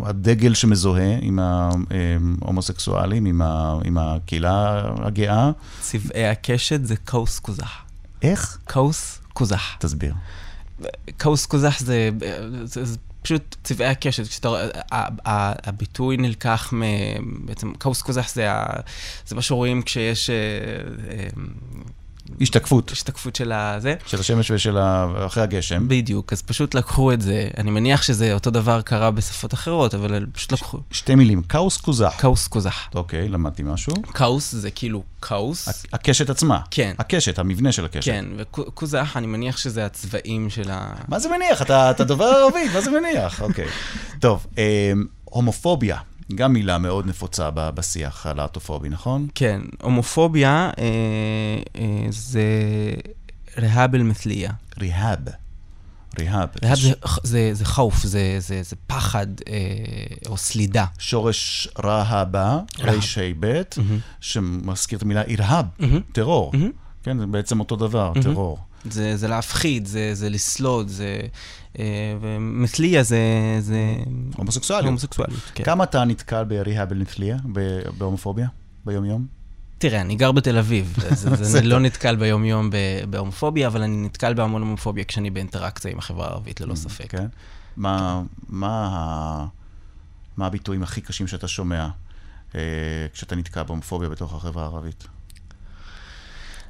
והדגל 0.01 0.55
שמזוהה 0.55 1.17
עם 1.21 1.39
ההומוסקסואלים, 1.43 3.25
עם 3.27 3.43
ה- 3.43 3.79
עם 3.85 3.99
הקהילה 3.99 4.83
הגאה, 5.05 5.51
צבעי 5.81 6.29
הקשת 6.29 6.85
זה 6.85 6.97
קוס 6.97 7.39
קוזח. 7.39 7.73
איך? 8.23 8.59
קוס 8.65 9.19
קוזח. 9.33 9.77
תסביר. 9.79 10.15
כאוס 11.19 11.47
קוזח 11.47 11.79
זה, 11.81 12.11
זה, 12.65 12.85
זה 12.85 12.97
פשוט 13.27 13.57
צבעי 13.63 13.89
הקשת. 13.89 14.29
כשאתה 14.29 14.49
רואה, 14.49 14.69
הביטוי 15.65 16.17
נלקח 16.17 16.73
מ... 16.73 16.83
בעצם, 17.47 17.75
כאוס 17.75 18.03
קוזח 18.03 18.35
זה, 18.35 18.49
זה 19.27 19.35
מה 19.35 19.43
שרואים 19.43 19.83
כשיש 19.83 20.31
אה, 20.31 20.35
אה, 21.11 21.29
השתקפות 22.41 22.91
השתקפות 22.91 23.37
של 23.37 23.53
הזה. 23.53 23.95
של 24.07 24.21
השמש 24.21 24.51
ושל 24.51 24.79
ה... 24.79 25.07
אחרי 25.27 25.43
הגשם. 25.43 25.89
בדיוק, 25.89 26.33
אז 26.33 26.43
פשוט 26.43 26.75
לקחו 26.75 27.13
את 27.13 27.21
זה. 27.21 27.49
אני 27.57 27.71
מניח 27.71 28.03
שזה 28.03 28.35
אותו 28.35 28.51
דבר 28.51 28.83
קרה 28.83 29.11
בשפות 29.11 29.55
אחרות, 29.55 29.95
אבל 29.95 30.27
פשוט 30.33 30.53
לקחו. 30.53 30.79
שתי 30.91 31.15
מילים, 31.15 31.43
כאוס 31.43 31.77
קוזח. 31.77 32.15
כאוס 32.19 32.47
קוזח. 32.47 32.89
אוקיי, 32.95 33.29
למדתי 33.29 33.63
משהו. 33.63 33.93
כאוס 34.03 34.53
זה 34.53 34.71
כאילו 34.71 35.03
כאוס. 35.23 35.85
הקשת 35.93 36.31
עצמה. 36.31 36.61
כן. 36.71 36.95
הקשת, 36.99 37.39
המבנה 37.39 37.73
של 37.73 37.85
הקשת. 37.85 38.11
כן, 38.11 38.25
וקוזח, 38.37 39.17
אני 39.17 39.27
מניח 39.27 39.57
שזה 39.57 39.87
הצבעים 39.87 40.51
של 40.51 40.71
ה... 40.71 40.93
מה 41.09 41.19
זה 41.19 41.29
מניח? 41.29 41.63
אתה, 41.63 41.91
אתה 41.91 42.05
דובר 42.05 42.25
ערבית, 42.25 42.73
מה 42.75 42.81
זה 42.81 42.91
מניח? 42.91 43.43
אוקיי. 43.43 43.67
טוב, 44.21 44.47
אה, 44.59 44.93
הומופוביה, 45.25 45.99
גם 46.35 46.53
מילה 46.53 46.79
מאוד 46.79 47.07
נפוצה 47.07 47.51
ב- 47.51 47.71
בשיח 47.71 48.27
הלהטופובי, 48.27 48.89
נכון? 48.89 49.27
כן, 49.35 49.61
הומופוביה 49.83 50.71
אה, 50.79 50.85
אה, 51.77 52.07
זה 52.11 52.43
רהב 53.59 53.95
אל-מת'ליה. 53.95 54.53
ריהאב. 54.79 55.19
ריהאב. 56.19 56.49
רהב 56.65 56.77
זה, 56.77 56.93
זה, 57.23 57.51
זה 57.53 57.65
חוף, 57.65 58.03
זה, 58.03 58.37
זה, 58.39 58.63
זה 58.63 58.77
פחד 58.87 59.27
אה, 59.49 59.55
או 60.29 60.37
סלידה. 60.37 60.85
שורש 60.99 61.69
רהבה, 61.85 62.59
רהב. 62.81 62.89
רה"ב, 62.89 63.63
שמזכיר 64.21 64.97
את 64.97 65.03
המילה 65.03 65.23
אירהאב, 65.23 65.67
מהמם. 65.79 66.01
טרור. 66.13 66.51
מהמם. 66.55 66.71
כן, 67.03 67.19
זה 67.19 67.27
בעצם 67.27 67.61
אותו 67.61 67.77
דבר, 67.77 68.13
טרור. 68.23 68.59
זה, 68.93 69.17
זה 69.17 69.29
להפחיד, 69.29 69.87
זה, 69.87 70.15
זה 70.15 70.29
לסלוד, 70.29 70.89
זה... 70.89 71.21
אה, 71.79 71.85
ומת'ליה 72.21 73.03
זה... 73.03 73.19
זה 73.61 73.97
הומוסקסואליות. 74.37 74.87
הומוסקסואליות, 74.87 75.41
כן. 75.55 75.65
כמה 75.65 75.85
אתה 75.85 76.05
נתקל 76.05 76.45
בריהאב 76.45 76.93
אל-נתליה, 76.93 77.37
ב- 77.53 77.81
בהומופוביה, 77.99 78.49
ביום-יום? 78.85 79.27
תראה, 79.79 80.01
אני 80.01 80.15
גר 80.15 80.33
בתל 80.33 80.59
אביב, 80.59 80.97
אז, 81.11 81.29
אז 81.33 81.57
אני 81.57 81.67
לא 81.67 81.81
נתקל 81.81 82.17
ביום-יום 82.17 82.71
בהומופוביה, 83.11 83.67
אבל 83.67 83.83
אני 83.83 83.97
נתקל 83.97 84.35
בהמון 84.35 84.63
הומופוביה 84.63 85.05
כשאני 85.05 85.31
באינטראקציה 85.31 85.91
עם 85.91 85.99
החברה 85.99 86.27
הערבית, 86.27 86.61
ללא 86.61 86.75
ספק. 86.75 87.11
כן. 87.11 87.27
מה, 87.77 88.23
מה, 88.49 89.47
מה 90.37 90.47
הביטויים 90.47 90.83
הכי 90.83 91.01
קשים 91.01 91.27
שאתה 91.27 91.49
שומע 91.49 91.89
אה, 92.55 92.61
כשאתה 93.13 93.37
נתקע 93.37 93.63
בהומופוביה 93.63 94.09
בתוך 94.09 94.35
החברה 94.35 94.63
הערבית? 94.63 95.07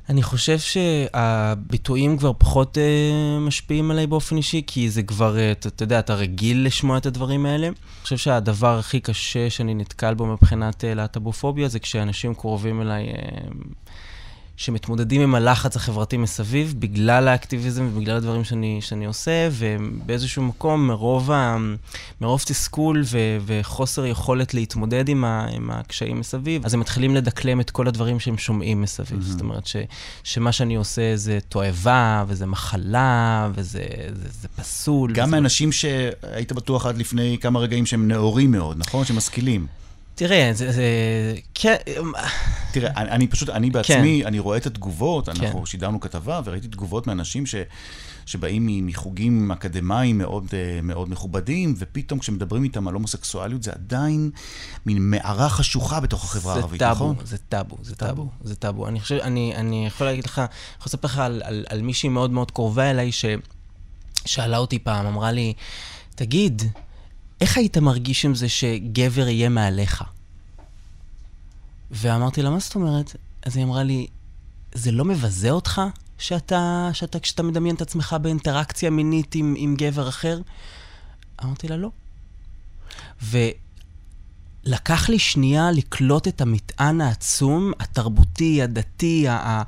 אני 0.08 0.22
חושב 0.22 0.58
שהביטויים 0.58 2.18
כבר 2.18 2.32
פחות 2.38 2.78
אה, 2.78 3.38
משפיעים 3.40 3.90
עליי 3.90 4.06
באופן 4.06 4.36
אישי, 4.36 4.62
כי 4.66 4.90
זה 4.90 5.02
כבר, 5.02 5.38
אה, 5.38 5.52
אתה, 5.52 5.68
אתה 5.68 5.82
יודע, 5.82 5.98
אתה 5.98 6.14
רגיל 6.14 6.66
לשמוע 6.66 6.98
את 6.98 7.06
הדברים 7.06 7.46
האלה. 7.46 7.66
אני 7.66 7.74
חושב 8.02 8.16
שהדבר 8.16 8.78
הכי 8.78 9.00
קשה 9.00 9.50
שאני 9.50 9.74
נתקל 9.74 10.14
בו 10.14 10.26
מבחינת 10.26 10.84
אה, 10.84 10.94
להט"בופוביה 10.94 11.68
זה 11.68 11.78
כשאנשים 11.78 12.34
קרובים 12.34 12.82
אליי, 12.82 13.08
אה, 13.08 13.14
שמתמודדים 14.56 15.20
עם 15.20 15.34
הלחץ 15.34 15.76
החברתי 15.76 16.16
מסביב, 16.16 16.74
בגלל 16.78 17.28
האקטיביזם 17.28 17.88
ובגלל 17.92 18.16
הדברים 18.16 18.44
שאני, 18.44 18.78
שאני 18.80 19.06
עושה, 19.06 19.48
ובאיזשהו 19.52 20.42
מקום, 20.42 20.86
מרוב, 20.86 21.30
ה, 21.30 21.56
מרוב 22.20 22.42
תסכול 22.46 23.02
ו, 23.04 23.18
וחוסר 23.46 24.06
יכולת 24.06 24.54
להתמודד 24.54 25.08
עם, 25.08 25.24
ה, 25.24 25.46
עם 25.52 25.70
הקשיים 25.70 26.20
מסביב, 26.20 26.64
אז 26.64 26.74
הם 26.74 26.80
מתחילים 26.80 27.14
לדקלם 27.14 27.60
את 27.60 27.70
כל 27.70 27.88
הדברים 27.88 28.20
שהם 28.20 28.38
שומעים 28.38 28.82
מסביב. 28.82 29.20
Mm-hmm. 29.20 29.24
זאת 29.24 29.40
אומרת, 29.40 29.66
ש, 29.66 29.76
שמה 30.24 30.52
שאני 30.52 30.74
עושה 30.74 31.16
זה 31.16 31.38
תועבה, 31.48 32.24
וזה 32.28 32.46
מחלה, 32.46 33.48
וזה 33.54 33.84
זה, 34.12 34.28
זה 34.40 34.48
פסול. 34.48 35.12
גם 35.12 35.24
וזה... 35.24 35.36
מאנשים 35.36 35.72
שהיית 35.72 36.52
בטוח 36.52 36.86
עד 36.86 36.98
לפני 36.98 37.38
כמה 37.40 37.60
רגעים 37.60 37.86
שהם 37.86 38.08
נאורים 38.08 38.50
מאוד, 38.50 38.78
נכון? 38.78 39.04
שמשכילים. 39.04 39.66
תראה, 40.16 40.50
זה... 40.52 40.72
זה 40.72 40.84
כן, 41.54 41.76
תראה, 42.72 42.90
אני, 42.96 43.10
אני 43.10 43.26
פשוט, 43.26 43.48
אני 43.48 43.70
בעצמי, 43.70 44.18
כן. 44.22 44.26
אני 44.26 44.38
רואה 44.38 44.56
את 44.56 44.66
התגובות, 44.66 45.28
אנחנו 45.28 45.58
כן. 45.58 45.66
שידרנו 45.66 46.00
כתבה 46.00 46.40
וראיתי 46.44 46.68
תגובות 46.68 47.06
מאנשים 47.06 47.46
ש, 47.46 47.54
שבאים 48.26 48.86
מחוגים 48.86 49.52
אקדמיים 49.52 50.18
מאוד, 50.18 50.46
אה, 50.52 50.80
מאוד 50.82 51.10
מכובדים, 51.10 51.74
ופתאום 51.78 52.18
כשמדברים 52.18 52.64
איתם 52.64 52.88
על 52.88 52.94
הומוסקסואליות, 52.94 53.62
זה 53.62 53.72
עדיין 53.72 54.30
מין 54.86 55.10
מערה 55.10 55.48
חשוכה 55.48 56.00
בתוך 56.00 56.24
החברה 56.24 56.54
הערבית, 56.54 56.78
טאבו, 56.78 57.12
נכון? 57.12 57.26
זה 57.26 57.38
טאבו, 57.38 57.76
זה 57.82 57.96
טאבו, 57.96 58.28
זה 58.44 58.56
טאבו. 58.56 58.88
אני 58.88 59.00
חושב, 59.00 59.14
אני, 59.14 59.56
אני 59.56 59.86
יכול 59.86 60.06
להגיד 60.06 60.24
לך, 60.24 60.38
אני 60.38 60.48
יכול 60.78 60.86
לספר 60.86 61.08
לך 61.08 61.18
על, 61.18 61.42
על, 61.44 61.64
על 61.68 61.82
מישהי 61.82 62.08
מאוד 62.08 62.30
מאוד 62.30 62.50
קרובה 62.50 62.90
אליי, 62.90 63.10
ששאלה 63.12 64.58
אותי 64.58 64.78
פעם, 64.78 65.06
אמרה 65.06 65.32
לי, 65.32 65.52
תגיד, 66.14 66.62
איך 67.40 67.56
היית 67.56 67.78
מרגיש 67.78 68.24
עם 68.24 68.34
זה 68.34 68.48
שגבר 68.48 69.28
יהיה 69.28 69.48
מעליך? 69.48 70.04
ואמרתי 71.90 72.42
לה, 72.42 72.50
מה 72.50 72.58
זאת 72.58 72.74
אומרת? 72.74 73.16
אז 73.42 73.56
היא 73.56 73.64
אמרה 73.64 73.82
לי, 73.82 74.06
זה 74.74 74.92
לא 74.92 75.04
מבזה 75.04 75.50
אותך 75.50 75.82
שאתה, 76.18 76.90
שאתה 76.92 77.20
כשאתה 77.20 77.42
מדמיין 77.42 77.74
את 77.74 77.80
עצמך 77.80 78.16
באינטראקציה 78.22 78.90
מינית 78.90 79.34
עם, 79.34 79.54
עם 79.56 79.74
גבר 79.78 80.08
אחר? 80.08 80.40
אמרתי 81.44 81.68
לה, 81.68 81.76
לא. 81.76 81.90
ולקח 84.66 85.08
לי 85.08 85.18
שנייה 85.18 85.70
לקלוט 85.70 86.28
את 86.28 86.40
המטען 86.40 87.00
העצום, 87.00 87.72
התרבותי, 87.80 88.62
הדתי, 88.62 89.28
ה- 89.28 89.62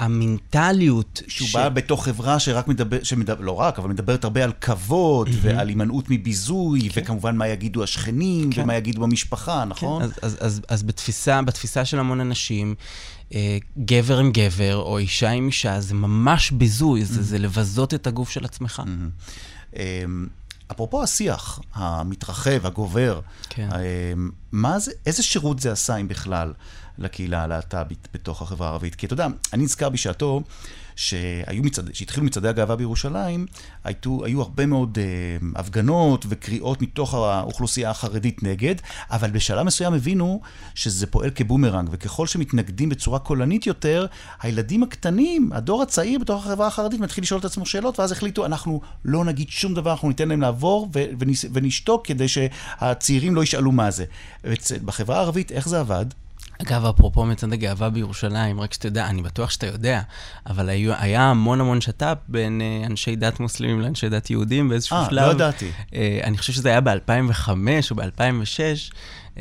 המנטליות. 0.00 1.22
שהוא 1.28 1.48
ש... 1.48 1.56
בא 1.56 1.68
בתוך 1.68 2.04
חברה 2.04 2.38
שרק 2.38 2.68
מדבר, 2.68 3.02
שמדבר, 3.02 3.44
לא 3.44 3.60
רק, 3.60 3.78
אבל 3.78 3.88
מדברת 3.88 4.24
הרבה 4.24 4.44
על 4.44 4.52
כבוד 4.60 5.28
mm-hmm. 5.28 5.32
ועל 5.40 5.68
הימנעות 5.68 6.04
מביזוי, 6.10 6.88
כן. 6.90 7.00
וכמובן 7.00 7.36
מה 7.36 7.48
יגידו 7.48 7.82
השכנים 7.82 8.52
כן. 8.52 8.62
ומה 8.62 8.76
יגידו 8.76 9.00
במשפחה, 9.00 9.64
נכון? 9.64 10.02
כן, 10.02 10.04
אז, 10.04 10.12
אז, 10.22 10.36
אז, 10.40 10.60
אז 10.68 10.82
בתפיסה, 10.82 11.42
בתפיסה 11.42 11.84
של 11.84 11.98
המון 11.98 12.20
אנשים, 12.20 12.74
אה, 13.34 13.58
גבר 13.78 14.18
עם 14.18 14.32
גבר 14.32 14.76
או 14.76 14.98
אישה 14.98 15.30
עם 15.30 15.46
אישה, 15.46 15.80
זה 15.80 15.94
ממש 15.94 16.50
ביזוי, 16.50 17.00
mm-hmm. 17.00 17.04
זה, 17.04 17.22
זה 17.22 17.38
לבזות 17.38 17.94
את 17.94 18.06
הגוף 18.06 18.30
של 18.30 18.44
עצמך. 18.44 18.82
Mm-hmm. 18.86 19.78
אפרופו 20.72 21.02
השיח 21.02 21.60
המתרחב, 21.74 22.66
הגובר, 22.66 23.20
כן. 23.48 23.68
מה 24.52 24.78
זה, 24.78 24.92
איזה 25.06 25.22
שירות 25.22 25.60
זה 25.60 25.72
עשה, 25.72 25.96
אם 25.96 26.08
בכלל, 26.08 26.52
לקהילה 26.98 27.42
הלהט"בית 27.42 28.08
בתוך 28.14 28.42
החברה 28.42 28.68
הערבית? 28.68 28.94
כי 28.94 29.06
אתה 29.06 29.12
יודע, 29.12 29.26
אני 29.52 29.64
נזכר 29.64 29.88
בשעתו 29.88 30.42
שהיו 30.96 31.62
מצד... 31.62 31.94
שהתחילו 31.94 32.26
מצעדי 32.26 32.48
הגאווה 32.48 32.76
בירושלים, 32.76 33.46
היו, 33.84 34.24
היו 34.24 34.42
הרבה 34.42 34.66
מאוד 34.66 34.98
אה, 34.98 35.04
הפגנות 35.56 36.26
וקריאות 36.28 36.82
מתוך 36.82 37.14
האוכלוסייה 37.14 37.90
החרדית 37.90 38.42
נגד, 38.42 38.74
אבל 39.10 39.30
בשלב 39.30 39.62
מסוים 39.62 39.94
הבינו 39.94 40.40
שזה 40.74 41.06
פועל 41.06 41.30
כבומרנג, 41.30 41.88
וככל 41.92 42.26
שמתנגדים 42.26 42.88
בצורה 42.88 43.18
קולנית 43.18 43.66
יותר, 43.66 44.06
הילדים 44.42 44.82
הקטנים, 44.82 45.50
הדור 45.52 45.82
הצעיר 45.82 46.18
בתוך 46.18 46.46
החברה 46.46 46.66
החרדית, 46.66 47.00
מתחיל 47.00 47.22
לשאול 47.22 47.40
את 47.40 47.44
עצמו 47.44 47.66
שאלות, 47.66 48.00
ואז 48.00 48.12
החליטו, 48.12 48.46
אנחנו 48.46 48.80
לא 49.04 49.24
נגיד 49.24 49.48
שום 49.48 49.74
דבר, 49.74 49.90
אנחנו 49.90 50.08
ניתן 50.08 50.28
להם 50.28 50.40
לעבור 50.40 50.88
ו- 50.94 51.04
ונש... 51.18 51.44
ונשתוק 51.52 52.06
כדי 52.06 52.28
שהצעירים 52.28 53.34
לא 53.34 53.42
ישאלו 53.42 53.72
מה 53.72 53.90
זה. 53.90 54.04
בחברה 54.84 55.16
הערבית, 55.16 55.52
איך 55.52 55.68
זה 55.68 55.80
עבד? 55.80 56.06
אגב, 56.62 56.84
אפרופו 56.86 57.24
מצעד 57.24 57.52
הגאווה 57.52 57.90
בירושלים, 57.90 58.60
רק 58.60 58.72
שתדע, 58.72 59.06
אני 59.06 59.22
בטוח 59.22 59.50
שאתה 59.50 59.66
יודע, 59.66 60.00
אבל 60.46 60.68
היו, 60.68 60.92
היה 60.98 61.22
המון 61.22 61.60
המון 61.60 61.80
שת"פ 61.80 62.16
בין 62.28 62.60
uh, 62.60 62.86
אנשי 62.86 63.16
דת 63.16 63.40
מוסלמים 63.40 63.80
לאנשי 63.80 64.08
דת 64.08 64.30
יהודים 64.30 64.68
באיזשהו 64.68 64.96
아, 64.96 65.10
שלב. 65.10 65.18
אה, 65.18 65.26
לא 65.26 65.32
ידעתי. 65.32 65.70
Uh, 65.90 65.94
אני 66.22 66.38
חושב 66.38 66.52
שזה 66.52 66.68
היה 66.68 66.80
ב-2005 66.80 67.48
או 67.90 67.96
ב-2006. 67.96 68.92
Uh, 69.34 69.38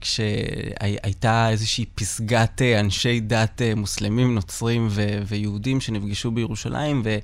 כשהייתה 0.00 1.48
איזושהי 1.50 1.84
פסגת 1.94 2.60
uh, 2.60 2.80
אנשי 2.80 3.20
דת 3.20 3.60
uh, 3.60 3.78
מוסלמים, 3.78 4.34
נוצרים 4.34 4.88
ו- 4.90 5.18
ויהודים 5.26 5.80
שנפגשו 5.80 6.30
בירושלים, 6.30 7.02
ו- 7.04 7.18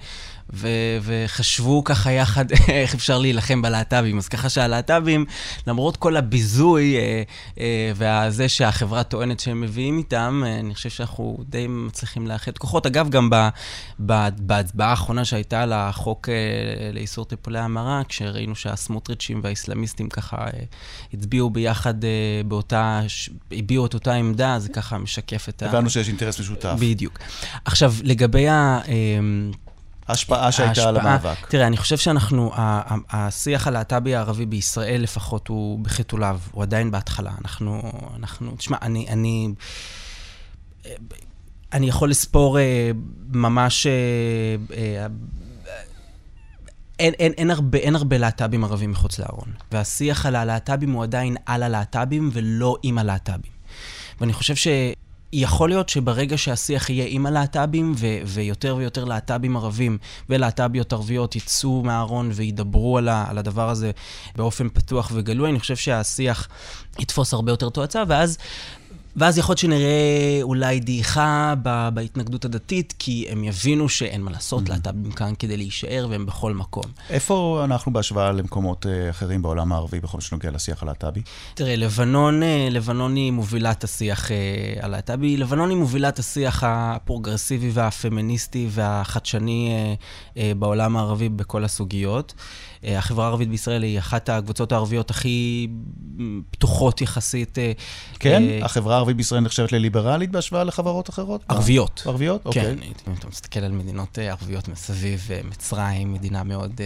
ו- 0.52 0.98
וחשבו 1.02 1.84
ככה 1.84 2.12
יחד 2.12 2.44
איך 2.68 2.94
אפשר 2.94 3.18
להילחם 3.18 3.62
בלהט"בים. 3.62 4.18
אז 4.18 4.28
ככה 4.28 4.48
שהלהט"בים, 4.48 5.24
למרות 5.66 5.96
כל 5.96 6.16
הביזוי 6.16 6.96
uh, 6.96 7.54
uh, 7.54 7.60
וזה 7.94 8.48
שהחברה 8.48 9.02
טוענת 9.02 9.40
שהם 9.40 9.60
מביאים 9.60 9.98
איתם, 9.98 10.42
uh, 10.44 10.60
אני 10.60 10.74
חושב 10.74 10.90
שאנחנו 10.90 11.38
די 11.48 11.66
מצליחים 11.68 12.26
לאחד 12.26 12.58
כוחות. 12.58 12.86
אגב, 12.86 13.08
גם 13.10 13.30
ב- 13.30 13.48
ב- 14.06 14.28
בהצבעה 14.38 14.90
האחרונה 14.90 15.24
שהייתה 15.24 15.62
על 15.62 15.72
החוק 15.72 16.28
uh, 16.28 16.94
לאיסור 16.94 17.24
טיפולי 17.24 17.58
המרה, 17.58 18.02
כשראינו 18.08 18.54
שהסמוטריצ'ים 18.54 19.40
והאיסלאמיסטים 19.42 20.08
ככה 20.08 20.46
uh, 20.46 20.50
הצביעו 21.14 21.50
ביחד 21.50 21.94
באותה, 22.48 23.00
הביעו 23.52 23.86
את 23.86 23.94
אותה 23.94 24.12
עמדה, 24.12 24.58
זה 24.58 24.68
ככה 24.68 24.98
משקף 24.98 25.48
את 25.48 25.62
ה... 25.62 25.66
הבנו 25.66 25.90
שיש 25.90 26.08
אינטרס 26.08 26.40
משותף. 26.40 26.74
בדיוק. 26.78 27.18
עכשיו, 27.64 27.94
לגבי 28.02 28.48
ה... 28.48 28.80
ההשפעה 30.12 30.52
שהייתה 30.52 30.88
על 30.88 30.96
המאבק. 30.96 31.46
תראה, 31.48 31.66
אני 31.66 31.76
חושב 31.76 31.96
שאנחנו, 31.96 32.52
השיח 33.10 33.66
הלהט"בי 33.66 34.14
הערבי 34.14 34.46
בישראל 34.46 35.02
לפחות 35.02 35.48
הוא 35.48 35.78
בחיתוליו, 35.78 36.40
הוא 36.52 36.62
עדיין 36.62 36.90
בהתחלה. 36.90 37.30
אנחנו, 37.44 37.92
אנחנו, 38.16 38.56
תשמע, 38.56 38.76
אני, 38.82 39.06
אני, 39.08 39.48
אני 41.72 41.88
יכול 41.88 42.10
לספור 42.10 42.58
ממש 43.28 43.86
אין, 46.98 47.12
אין, 47.12 47.32
אין, 47.32 47.50
הרבה, 47.50 47.78
אין 47.78 47.96
הרבה 47.96 48.18
להט"בים 48.18 48.64
ערבים 48.64 48.90
מחוץ 48.90 49.18
לארון. 49.18 49.52
והשיח 49.72 50.26
על 50.26 50.36
הלהט"בים 50.36 50.92
הוא 50.92 51.02
עדיין 51.02 51.36
על 51.46 51.62
הלהט"בים 51.62 52.30
ולא 52.32 52.76
עם 52.82 52.98
הלהט"בים. 52.98 53.52
ואני 54.20 54.32
חושב 54.32 54.54
שיכול 55.34 55.68
להיות 55.68 55.88
שברגע 55.88 56.38
שהשיח 56.38 56.90
יהיה 56.90 57.04
עם 57.08 57.26
הלהט"בים, 57.26 57.92
ו- 57.96 58.18
ויותר 58.26 58.76
ויותר 58.78 59.04
להט"בים 59.04 59.56
ערבים 59.56 59.98
ולהט"ביות 60.28 60.92
ערביות 60.92 61.36
יצאו 61.36 61.82
מהארון 61.82 62.30
וידברו 62.34 62.98
על, 62.98 63.08
ה- 63.08 63.24
על 63.28 63.38
הדבר 63.38 63.70
הזה 63.70 63.90
באופן 64.36 64.68
פתוח 64.68 65.10
וגלוי, 65.14 65.50
אני 65.50 65.60
חושב 65.60 65.76
שהשיח 65.76 66.48
יתפוס 66.98 67.32
הרבה 67.34 67.52
יותר 67.52 67.68
תואצה, 67.68 68.02
ואז 68.08 68.38
ואז 69.16 69.38
יכול 69.38 69.52
להיות 69.52 69.58
שנראה 69.58 70.38
אולי 70.42 70.80
דעיכה 70.80 71.54
בהתנגדות 71.94 72.44
הדתית, 72.44 72.94
כי 72.98 73.26
הם 73.30 73.44
יבינו 73.44 73.88
שאין 73.88 74.22
מה 74.22 74.30
לעשות, 74.30 74.68
להט"בים 74.68 75.12
כאן 75.12 75.32
כדי 75.38 75.56
להישאר 75.56 76.06
והם 76.10 76.26
בכל 76.26 76.54
מקום. 76.54 76.84
איפה 77.10 77.60
אנחנו 77.64 77.92
בהשוואה 77.92 78.32
למקומות 78.32 78.86
אה, 78.86 79.10
אחרים 79.10 79.42
בעולם 79.42 79.72
הערבי 79.72 80.00
בכל 80.00 80.20
שנוגע 80.20 80.50
לשיח 80.50 80.82
הלהט"בי? 80.82 81.22
תראה, 81.54 81.76
לבנון, 81.76 82.42
אה, 82.42 82.68
לבנון 82.70 83.16
היא 83.16 83.32
מובילת 83.32 83.84
השיח 83.84 84.30
אה, 84.30 84.36
הלהט"בי. 84.80 85.36
לבנון 85.36 85.70
היא 85.70 85.78
מובילת 85.78 86.18
השיח 86.18 86.62
הפרוגרסיבי 86.66 87.70
והפמיניסטי 87.74 88.68
והחדשני 88.70 89.72
בעולם 90.58 90.96
הערבי 90.96 91.28
בכל 91.28 91.64
הסוגיות. 91.64 92.34
אה, 92.84 92.98
החברה 92.98 93.24
הערבית 93.24 93.48
בישראל 93.48 93.82
היא 93.82 93.98
אחת 93.98 94.28
הקבוצות 94.28 94.72
הערביות 94.72 95.10
הכי 95.10 95.68
פתוחות 96.50 97.00
יחסית. 97.00 97.58
אה, 97.58 97.72
כן? 98.18 98.42
אה, 98.42 98.64
החברה 98.64 98.94
הערבית 98.94 99.16
בישראל 99.16 99.40
נחשבת 99.40 99.72
לליברלית 99.72 100.30
בהשוואה 100.30 100.64
לחברות 100.64 101.10
אחרות? 101.10 101.44
ערביות. 101.48 102.02
ערביות? 102.06 102.42
כן, 102.42 102.48
אוקיי. 102.48 102.70
אם 103.08 103.14
אתה 103.18 103.28
מסתכל 103.28 103.60
על 103.60 103.72
מדינות 103.72 104.18
ערביות 104.18 104.68
מסביב, 104.68 105.28
מצרים, 105.44 106.12
מדינה 106.12 106.44
מאוד 106.44 106.80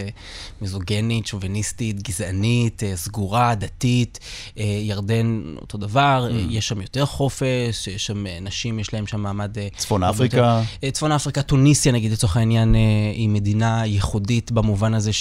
מיזוגנית, 0.61 1.27
שוביניסטית, 1.27 2.01
גזענית, 2.01 2.83
סגורה, 2.95 3.55
דתית, 3.55 4.19
ירדן, 4.55 5.55
אותו 5.61 5.77
דבר, 5.77 6.27
Mm. 6.27 6.33
יש 6.49 6.67
שם 6.67 6.81
יותר 6.81 7.05
חופש, 7.05 7.87
יש 7.87 8.05
שם 8.05 8.23
נשים, 8.41 8.79
יש 8.79 8.93
להם 8.93 9.07
שם 9.07 9.21
מעמד... 9.21 9.57
צפון 9.77 10.03
אפריקה. 10.03 10.61
צפון 10.91 11.11
אפריקה, 11.11 11.41
טוניסיה 11.41 11.91
נגיד, 11.91 12.11
לצורך 12.11 12.37
העניין, 12.37 12.75
היא 13.13 13.29
מדינה 13.29 13.85
ייחודית 13.85 14.51
במובן 14.51 14.93
הזה 14.93 15.11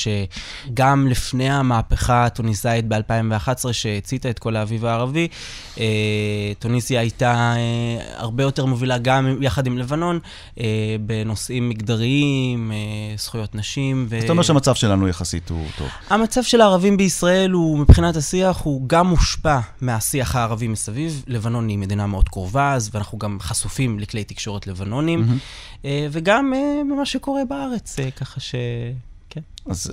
שגם 0.67 1.07
לפני 1.09 1.51
המהפכה 1.51 2.25
הטוניסאית 2.25 2.89
ב-2011, 2.89 3.73
שהציתה 3.73 4.31
את 4.31 4.39
כל 4.39 4.57
האביב 4.57 4.85
הערבי, 4.85 5.29
אה, 5.79 5.85
טוניסיה 6.59 7.01
הייתה 7.01 7.55
אה, 7.57 8.17
הרבה 8.17 8.43
יותר 8.43 8.65
מובילה 8.65 8.99
גם 8.99 9.43
יחד 9.43 9.67
עם 9.67 9.79
לבנון 9.79 10.19
אה, 10.61 10.97
בנושאים 11.01 11.69
מגדריים, 11.69 12.73
זכויות 13.17 13.55
נשים. 13.55 14.07
ו... 14.09 14.21
זאת 14.21 14.31
אומרת 14.31 14.45
שהמצב 14.45 14.75
שלנו 14.75 15.09
יחסית 15.09 15.51
הוא 15.51 15.67
טוב. 15.79 15.89
המצב 16.11 16.43
של 16.43 16.61
הערבים 16.61 16.97
בישראל 16.97 17.51
הוא, 17.51 17.79
מבחינת 17.79 18.17
השיח, 18.17 18.61
הוא 18.61 18.89
גם 18.89 19.07
מושפע 19.07 19.59
מהשיח 19.81 20.37
הערבי 20.37 20.69
מסביב. 20.69 21.25
לבנון 21.27 21.69
היא 21.69 21.79
מדינה 21.79 22.07
מאוד 22.07 22.29
קרובה, 22.29 22.73
אז 22.73 22.91
ואנחנו 22.93 23.19
גם 23.19 23.39
חשופים 23.41 23.99
לכלי 24.01 24.25
תקשורת 24.25 24.67
לבנונים, 24.67 25.27
אה, 25.85 26.07
וגם 26.11 26.53
ממה 26.85 27.07
שקורה 27.07 27.45
בארץ, 27.49 27.97
ככה 28.17 28.41
ש... 28.41 28.55
כן, 29.31 29.41
אז, 29.69 29.91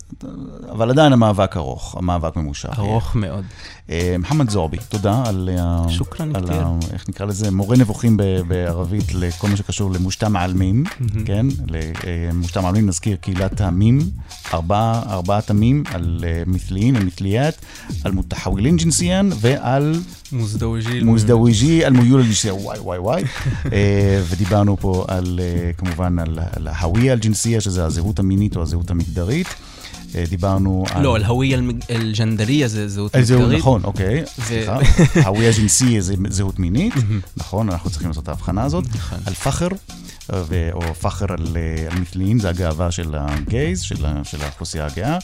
אבל 0.71 0.89
עדיין 0.89 1.13
המאבק 1.13 1.57
ארוך, 1.57 1.95
המאבק 1.97 2.35
ממושך. 2.35 2.69
ארוך 2.79 3.15
מאוד. 3.15 3.43
אה, 3.89 4.15
מוחמד 4.19 4.49
זועבי, 4.49 4.77
תודה 4.89 5.23
על, 5.25 5.49
שוכרן 5.89 6.35
על. 6.35 6.43
ה- 6.51 6.77
איך 6.93 7.09
נקרא 7.09 7.25
לזה, 7.25 7.51
מורה 7.51 7.77
נבוכים 7.77 8.17
בערבית 8.47 9.13
לכל 9.13 9.47
מה 9.49 9.57
שקשור 9.57 9.91
למושתם 9.91 10.35
העלמים, 10.35 10.83
כן? 11.25 11.45
למושתם 11.67 12.65
העלמים 12.65 12.85
נזכיר 12.87 13.15
קהילת 13.17 13.61
המים, 13.61 13.99
ארבע, 14.53 15.01
ארבעת 15.09 15.49
המים, 15.49 15.83
על 15.93 16.23
אה, 16.27 16.43
מתליין, 16.47 16.95
על 16.95 17.03
מתליית, 17.05 17.55
על 18.03 18.11
מותחווילין 18.11 18.75
ג'ינסיאן 18.77 19.29
ועל 19.39 19.95
מוזדאוג'יל. 20.31 21.03
מוזדאוויג'י, 21.03 21.85
על 21.85 21.93
מיול 21.93 22.19
אל-ג'נסיה, 22.21 22.53
וואי 22.53 22.79
וואי 22.79 22.99
וואי. 22.99 23.23
אה, 23.71 24.21
ודיברנו 24.29 24.77
פה 24.77 25.05
על, 25.07 25.39
אה, 25.43 25.71
כמובן, 25.77 26.19
על 26.19 26.39
על 26.55 26.67
ההוויה 26.67 27.13
אל-ג'נסיה, 27.13 27.61
שזה 27.61 27.85
הזהות 27.85 28.19
המינית 28.19 28.55
או 28.55 28.61
הזהות 28.61 28.91
המגדרית. 28.91 29.47
דיברנו 30.29 30.85
על... 30.91 31.03
לא, 31.03 31.15
אל-הוויה 31.15 31.59
אל-ג'נדריה 31.89 32.67
זה 32.67 32.87
זהות 32.87 33.15
מגדרית. 33.15 33.59
נכון, 33.59 33.83
אוקיי, 33.83 34.23
סליחה. 34.25 34.79
הוויה 35.27 35.51
ג'נסי 35.51 36.01
זה 36.01 36.15
זהות 36.29 36.59
מינית, 36.59 36.93
נכון, 37.37 37.69
אנחנו 37.69 37.89
צריכים 37.89 38.07
לעשות 38.07 38.23
את 38.23 38.29
ההבחנה 38.29 38.63
הזאת. 38.63 38.85
נכון. 38.95 39.19
על 39.25 39.33
פחר, 39.33 39.67
ו- 40.31 40.69
או 40.73 40.93
פחר 40.93 41.25
על 41.29 41.57
אה, 41.57 41.91
על 41.91 41.99
מתליין, 41.99 42.39
זה 42.39 42.49
הגאווה 42.49 42.91
של 42.91 43.15
הגייז, 43.17 43.81
של 44.23 44.41
האוכלוסייה 44.41 44.85
הגאה. 44.85 45.17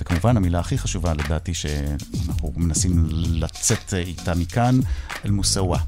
וכמובן, 0.00 0.36
המילה 0.36 0.58
הכי 0.58 0.78
חשובה 0.78 1.14
לדעתי 1.14 1.54
שאנחנו 1.54 2.52
מנסים 2.56 3.08
לצאת 3.10 3.94
איתה 3.94 4.34
מכאן, 4.34 4.80
אל-מוסאווה, 5.24 5.78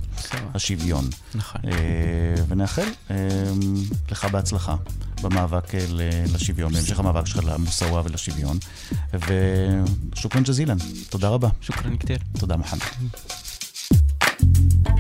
השוויון. 0.55 1.05
נכון. 1.35 1.61
אה, 1.64 2.43
ונאחל 2.49 2.88
אה, 3.11 3.17
לך 4.11 4.25
בהצלחה 4.25 4.77
במאבק 5.25 5.75
אה, 5.75 5.85
לשוויון, 6.35 6.73
בהמשך 6.73 6.99
המאבק 6.99 7.27
שלך 7.27 7.45
למוסאווה 7.45 8.03
ולשוויון. 8.05 8.59
ושוכרן 9.15 10.43
ג'זילן, 10.43 10.77
תודה 11.11 11.29
רבה. 11.29 11.49
שוכרן 11.61 11.97
כתיר. 11.97 12.19
תודה 12.39 12.57
מוחמד. 12.57 12.81
Thank 14.45 14.89
you. 14.89 14.94